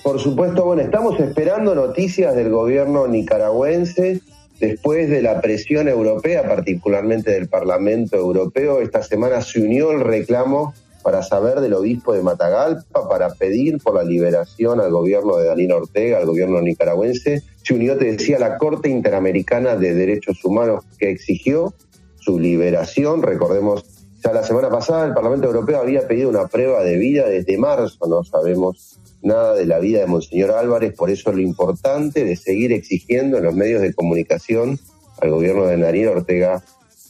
Por 0.03 0.19
supuesto, 0.21 0.63
bueno, 0.65 0.81
estamos 0.81 1.19
esperando 1.19 1.73
noticias 1.75 2.35
del 2.35 2.49
gobierno 2.49 3.07
nicaragüense 3.07 4.21
Después 4.63 5.09
de 5.09 5.21
la 5.21 5.41
presión 5.41 5.89
europea, 5.89 6.47
particularmente 6.47 7.31
del 7.31 7.49
Parlamento 7.49 8.15
Europeo, 8.15 8.79
esta 8.79 9.03
semana 9.03 9.41
se 9.41 9.59
unió 9.59 9.91
el 9.91 9.99
reclamo 9.99 10.73
para 11.03 11.21
saber 11.21 11.59
del 11.59 11.73
obispo 11.73 12.13
de 12.13 12.21
Matagalpa, 12.21 13.09
para 13.09 13.33
pedir 13.33 13.79
por 13.83 13.95
la 13.95 14.05
liberación 14.05 14.79
al 14.79 14.89
gobierno 14.89 15.35
de 15.35 15.47
Daniel 15.47 15.73
Ortega, 15.73 16.17
al 16.17 16.25
gobierno 16.25 16.61
nicaragüense. 16.61 17.43
Se 17.61 17.73
unió, 17.73 17.97
te 17.97 18.05
decía, 18.05 18.39
la 18.39 18.57
Corte 18.57 18.87
Interamericana 18.87 19.75
de 19.75 19.95
Derechos 19.95 20.45
Humanos 20.45 20.85
que 20.97 21.11
exigió 21.11 21.73
su 22.21 22.39
liberación. 22.39 23.21
Recordemos, 23.21 23.83
ya 24.23 24.31
la 24.31 24.43
semana 24.43 24.69
pasada 24.69 25.05
el 25.05 25.13
Parlamento 25.13 25.47
Europeo 25.47 25.81
había 25.81 26.07
pedido 26.07 26.29
una 26.29 26.47
prueba 26.47 26.85
de 26.85 26.97
vida 26.97 27.27
desde 27.27 27.57
marzo, 27.57 28.07
no 28.07 28.23
sabemos 28.23 28.92
nada 29.23 29.55
de 29.55 29.65
la 29.65 29.79
vida 29.79 30.01
de 30.01 30.07
Monseñor 30.07 30.51
Álvarez, 30.51 30.93
por 30.93 31.09
eso 31.09 31.31
lo 31.31 31.39
importante 31.39 32.23
de 32.23 32.35
seguir 32.35 32.71
exigiendo 32.73 33.37
en 33.37 33.45
los 33.45 33.55
medios 33.55 33.81
de 33.81 33.93
comunicación 33.93 34.79
al 35.21 35.29
gobierno 35.31 35.65
de 35.65 35.77
Daniel 35.77 36.09
Ortega 36.09 36.61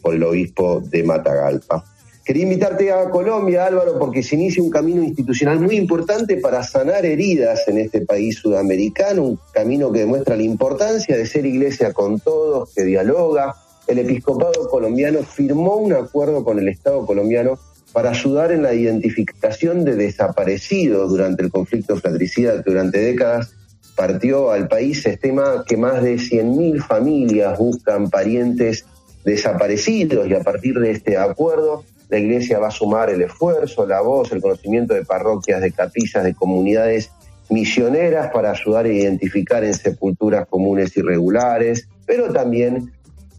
por 0.02 0.13
el 0.13 0.23
obispo 0.23 0.80
de 0.80 1.04
Matagalpa. 1.04 1.84
Quería 2.23 2.43
invitarte 2.43 2.89
a 2.91 3.10
Colombia, 3.10 3.65
Álvaro, 3.65 3.99
porque 3.99 4.23
se 4.23 4.36
inicia 4.36 4.63
un 4.63 4.69
camino 4.69 5.04
institucional 5.04 5.60
muy 5.60 5.76
importante 5.76 6.38
para 6.38 6.63
sanar 6.63 7.06
heridas 7.06 7.67
en 7.67 7.80
este 7.80 7.99
país 7.99 8.38
sudamericano, 8.38 9.23
un 9.23 9.39
camino 9.52 9.91
que 9.91 9.99
demuestra 9.99 10.38
la 10.38 10.43
importancia 10.43 11.17
de 11.17 11.26
ser 11.26 11.45
iglesia 11.45 11.91
con 11.91 12.21
todos, 12.21 12.73
que 12.73 12.84
dialoga. 12.84 13.56
El 13.88 13.99
episcopado 13.99 14.69
colombiano 14.69 15.21
firmó 15.23 15.76
un 15.76 15.91
acuerdo 15.91 16.45
con 16.45 16.60
el 16.60 16.69
Estado 16.69 17.06
colombiano 17.06 17.60
para 17.93 18.10
ayudar 18.10 18.51
en 18.51 18.63
la 18.63 18.73
identificación 18.73 19.86
de 19.86 19.95
desaparecidos 19.95 21.10
durante 21.10 21.43
el 21.43 21.51
conflicto 21.51 21.95
fratricida 21.95 22.62
que 22.63 22.71
durante 22.71 22.99
décadas 22.99 23.53
partió 23.95 24.51
al 24.51 24.67
país. 24.67 25.03
Se 25.03 25.12
estima 25.12 25.63
que 25.65 25.77
más 25.77 26.01
de 26.01 26.15
100.000 26.15 26.82
familias 26.84 27.58
buscan 27.58 28.10
parientes 28.10 28.86
desaparecidos 29.23 30.27
y 30.27 30.34
a 30.34 30.41
partir 30.41 30.79
de 30.79 30.91
este 30.91 31.17
acuerdo 31.17 31.84
la 32.10 32.17
Iglesia 32.19 32.60
va 32.60 32.67
a 32.67 32.71
sumar 32.71 33.10
el 33.10 33.21
esfuerzo, 33.21 33.88
la 33.88 34.01
voz, 34.01 34.32
el 34.32 34.41
conocimiento 34.41 34.93
de 34.93 35.06
parroquias, 35.06 35.62
de 35.62 35.71
capillas, 35.71 36.23
de 36.23 36.34
comunidades 36.34 37.12
misioneras 37.49 38.32
para 38.32 38.51
ayudar 38.51 38.86
a 38.86 38.91
identificar 38.91 39.63
en 39.63 39.73
sepulturas 39.73 40.47
comunes 40.47 40.95
irregulares, 40.97 41.88
pero 42.06 42.32
también 42.32 42.91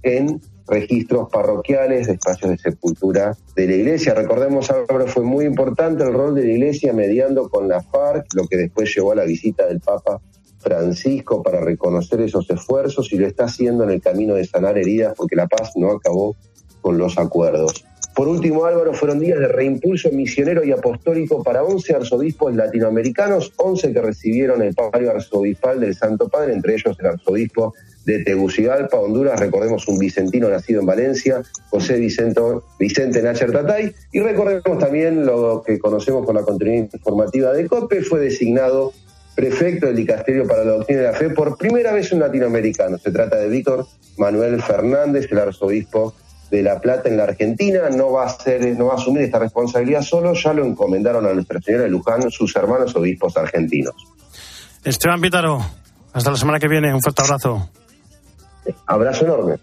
en 0.03 0.41
registros 0.67 1.29
parroquiales 1.31 2.07
de 2.07 2.15
espacios 2.15 2.51
de 2.53 2.59
sepultura 2.59 3.37
de 3.55 3.67
la 3.67 3.75
iglesia. 3.75 4.15
Recordemos, 4.15 4.71
ahora 4.71 5.07
fue 5.07 5.23
muy 5.23 5.45
importante 5.45 6.05
el 6.05 6.13
rol 6.13 6.35
de 6.35 6.45
la 6.45 6.53
iglesia 6.53 6.93
mediando 6.93 7.49
con 7.49 7.69
la 7.69 7.83
FARC, 7.83 8.27
lo 8.35 8.47
que 8.47 8.57
después 8.57 8.95
llevó 8.95 9.13
a 9.13 9.17
la 9.17 9.25
visita 9.25 9.67
del 9.67 9.81
Papa 9.81 10.21
Francisco 10.59 11.43
para 11.43 11.61
reconocer 11.61 12.23
esos 12.23 12.49
esfuerzos 12.49 13.13
y 13.13 13.19
lo 13.19 13.27
está 13.27 13.45
haciendo 13.45 13.85
en 13.85 13.91
el 13.91 14.01
camino 14.01 14.35
de 14.35 14.47
sanar 14.47 14.79
heridas 14.79 15.15
porque 15.17 15.37
la 15.37 15.47
paz 15.47 15.73
no 15.77 15.91
acabó 15.93 16.37
con 16.81 16.97
los 16.97 17.19
acuerdos. 17.19 17.85
Por 18.15 18.29
último, 18.29 18.65
Álvaro, 18.65 18.95
fueron 18.95 19.19
días 19.19 19.41
de 19.41 19.49
reimpulso 19.49 20.09
misionero 20.13 20.65
y 20.65 20.71
apostólico 20.71 21.43
para 21.43 21.65
11 21.65 21.97
arzobispos 21.97 22.55
latinoamericanos, 22.55 23.53
11 23.57 23.93
que 23.93 24.01
recibieron 24.01 24.63
el 24.63 24.73
palio 24.73 25.11
arzobispal 25.11 25.81
del 25.81 25.97
Santo 25.97 26.29
Padre, 26.29 26.55
entre 26.55 26.75
ellos 26.75 26.97
el 27.01 27.07
arzobispo 27.07 27.75
de 28.05 28.23
Tegucigalpa, 28.23 28.99
Honduras, 28.99 29.41
recordemos 29.41 29.87
un 29.89 29.99
vicentino 29.99 30.49
nacido 30.49 30.81
en 30.81 30.87
Valencia, 30.87 31.43
José 31.71 31.99
Vicente 31.99 33.23
Nacher 33.23 33.53
Tatay, 33.53 33.95
y 34.13 34.21
recordemos 34.21 34.79
también 34.79 35.25
lo 35.25 35.63
que 35.63 35.79
conocemos 35.79 36.27
con 36.27 36.35
la 36.35 36.43
continuidad 36.43 36.89
informativa 36.93 37.53
de 37.53 37.67
COPE, 37.67 38.03
fue 38.03 38.21
designado 38.21 38.93
prefecto 39.35 39.87
del 39.87 39.97
Dicasterio 39.97 40.47
para 40.47 40.65
la 40.65 40.73
Doctrina 40.73 41.01
de 41.01 41.07
la 41.09 41.13
Fe 41.15 41.31
por 41.31 41.57
primera 41.57 41.93
vez 41.93 42.13
un 42.13 42.21
latinoamericano. 42.21 42.99
Se 42.99 43.11
trata 43.11 43.37
de 43.37 43.49
Víctor 43.49 43.87
Manuel 44.17 44.63
Fernández, 44.63 45.27
el 45.31 45.39
arzobispo 45.39 46.15
de 46.51 46.63
La 46.63 46.81
Plata 46.81 47.09
en 47.09 47.17
la 47.17 47.25
Argentina, 47.25 47.89
no 47.91 48.13
va 48.13 48.27
a 48.27 48.29
ser, 48.29 48.77
no 48.77 48.87
va 48.87 48.93
a 48.93 48.97
asumir 48.97 49.23
esta 49.23 49.41
responsabilidad 49.41 50.03
solo, 50.03 50.35
ya 50.35 50.53
lo 50.53 50.65
encomendaron 50.65 51.27
a 51.27 51.33
Nuestra 51.33 51.61
Señora 51.61 51.85
de 51.85 51.91
Luján 51.91 52.31
sus 52.31 52.55
hermanos 52.55 52.95
obispos 52.95 53.37
argentinos. 53.37 53.95
Esteban 54.85 55.21
Pítaro, 55.21 55.59
hasta 56.13 56.31
la 56.31 56.37
semana 56.37 56.61
que 56.61 56.69
viene, 56.69 56.95
un 56.95 57.01
fuerte 57.01 57.23
abrazo. 57.23 57.71
Abrazo 58.87 59.25
enorme. 59.25 59.59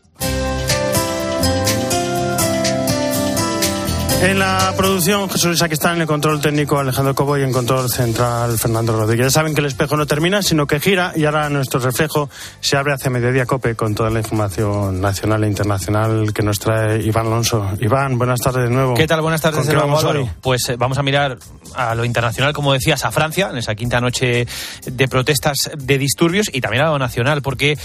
En 4.23 4.37
la 4.37 4.71
producción, 4.77 5.27
Jesús 5.31 5.45
Luis, 5.45 5.61
aquí 5.63 5.73
está 5.73 5.95
en 5.95 6.01
el 6.01 6.05
control 6.07 6.39
técnico 6.39 6.77
Alejandro 6.77 7.15
Cobo 7.15 7.39
y 7.39 7.41
en 7.41 7.51
control 7.51 7.89
central 7.89 8.55
Fernando 8.59 8.93
Rodríguez. 8.93 9.25
Ya 9.25 9.31
saben 9.31 9.55
que 9.55 9.61
el 9.61 9.65
espejo 9.65 9.97
no 9.97 10.05
termina, 10.05 10.43
sino 10.43 10.67
que 10.67 10.79
gira 10.79 11.11
y 11.15 11.25
ahora 11.25 11.49
nuestro 11.49 11.79
reflejo 11.79 12.29
se 12.59 12.77
abre 12.77 12.93
hacia 12.93 13.09
mediodía 13.09 13.47
COPE 13.47 13.75
con 13.75 13.95
toda 13.95 14.11
la 14.11 14.19
información 14.19 15.01
nacional 15.01 15.43
e 15.43 15.47
internacional 15.47 16.33
que 16.33 16.43
nos 16.43 16.59
trae 16.59 17.01
Iván 17.01 17.25
Alonso. 17.25 17.67
Iván, 17.79 18.19
buenas 18.19 18.39
tardes 18.39 18.65
de 18.65 18.69
nuevo. 18.69 18.93
¿Qué 18.93 19.07
tal? 19.07 19.21
Buenas 19.21 19.41
tardes 19.41 19.65
de 19.65 19.73
nuevo, 19.73 19.95
hoy? 19.95 20.29
Pues 20.39 20.69
eh, 20.69 20.75
vamos 20.77 20.99
a 20.99 21.03
mirar 21.03 21.39
a 21.73 21.95
lo 21.95 22.05
internacional, 22.05 22.53
como 22.53 22.73
decías, 22.73 23.03
a 23.03 23.11
Francia, 23.11 23.49
en 23.49 23.57
esa 23.57 23.73
quinta 23.73 23.99
noche 23.99 24.45
de 24.85 25.07
protestas 25.07 25.71
de 25.75 25.97
disturbios 25.97 26.47
y 26.53 26.61
también 26.61 26.83
a 26.83 26.91
lo 26.91 26.99
nacional, 26.99 27.41
porque 27.41 27.75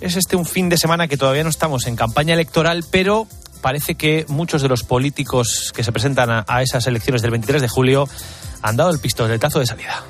es 0.00 0.16
este 0.16 0.36
un 0.36 0.46
fin 0.46 0.68
de 0.68 0.78
semana 0.78 1.08
que 1.08 1.16
todavía 1.16 1.42
no 1.42 1.50
estamos 1.50 1.86
en 1.86 1.96
campaña 1.96 2.34
electoral, 2.34 2.84
pero 2.90 3.26
parece 3.60 3.94
que 3.94 4.24
muchos 4.28 4.62
de 4.62 4.68
los 4.68 4.82
políticos 4.82 5.72
que 5.74 5.82
se 5.82 5.92
presentan 5.92 6.44
a, 6.46 6.62
esas 6.62 6.86
elecciones 6.86 7.22
del 7.22 7.30
23 7.32 7.62
de 7.62 7.68
julio 7.68 8.08
han 8.62 8.76
dado 8.76 8.90
el 8.90 8.98
pistoletazo 8.98 9.58
de 9.58 9.66
salida. 9.66 10.04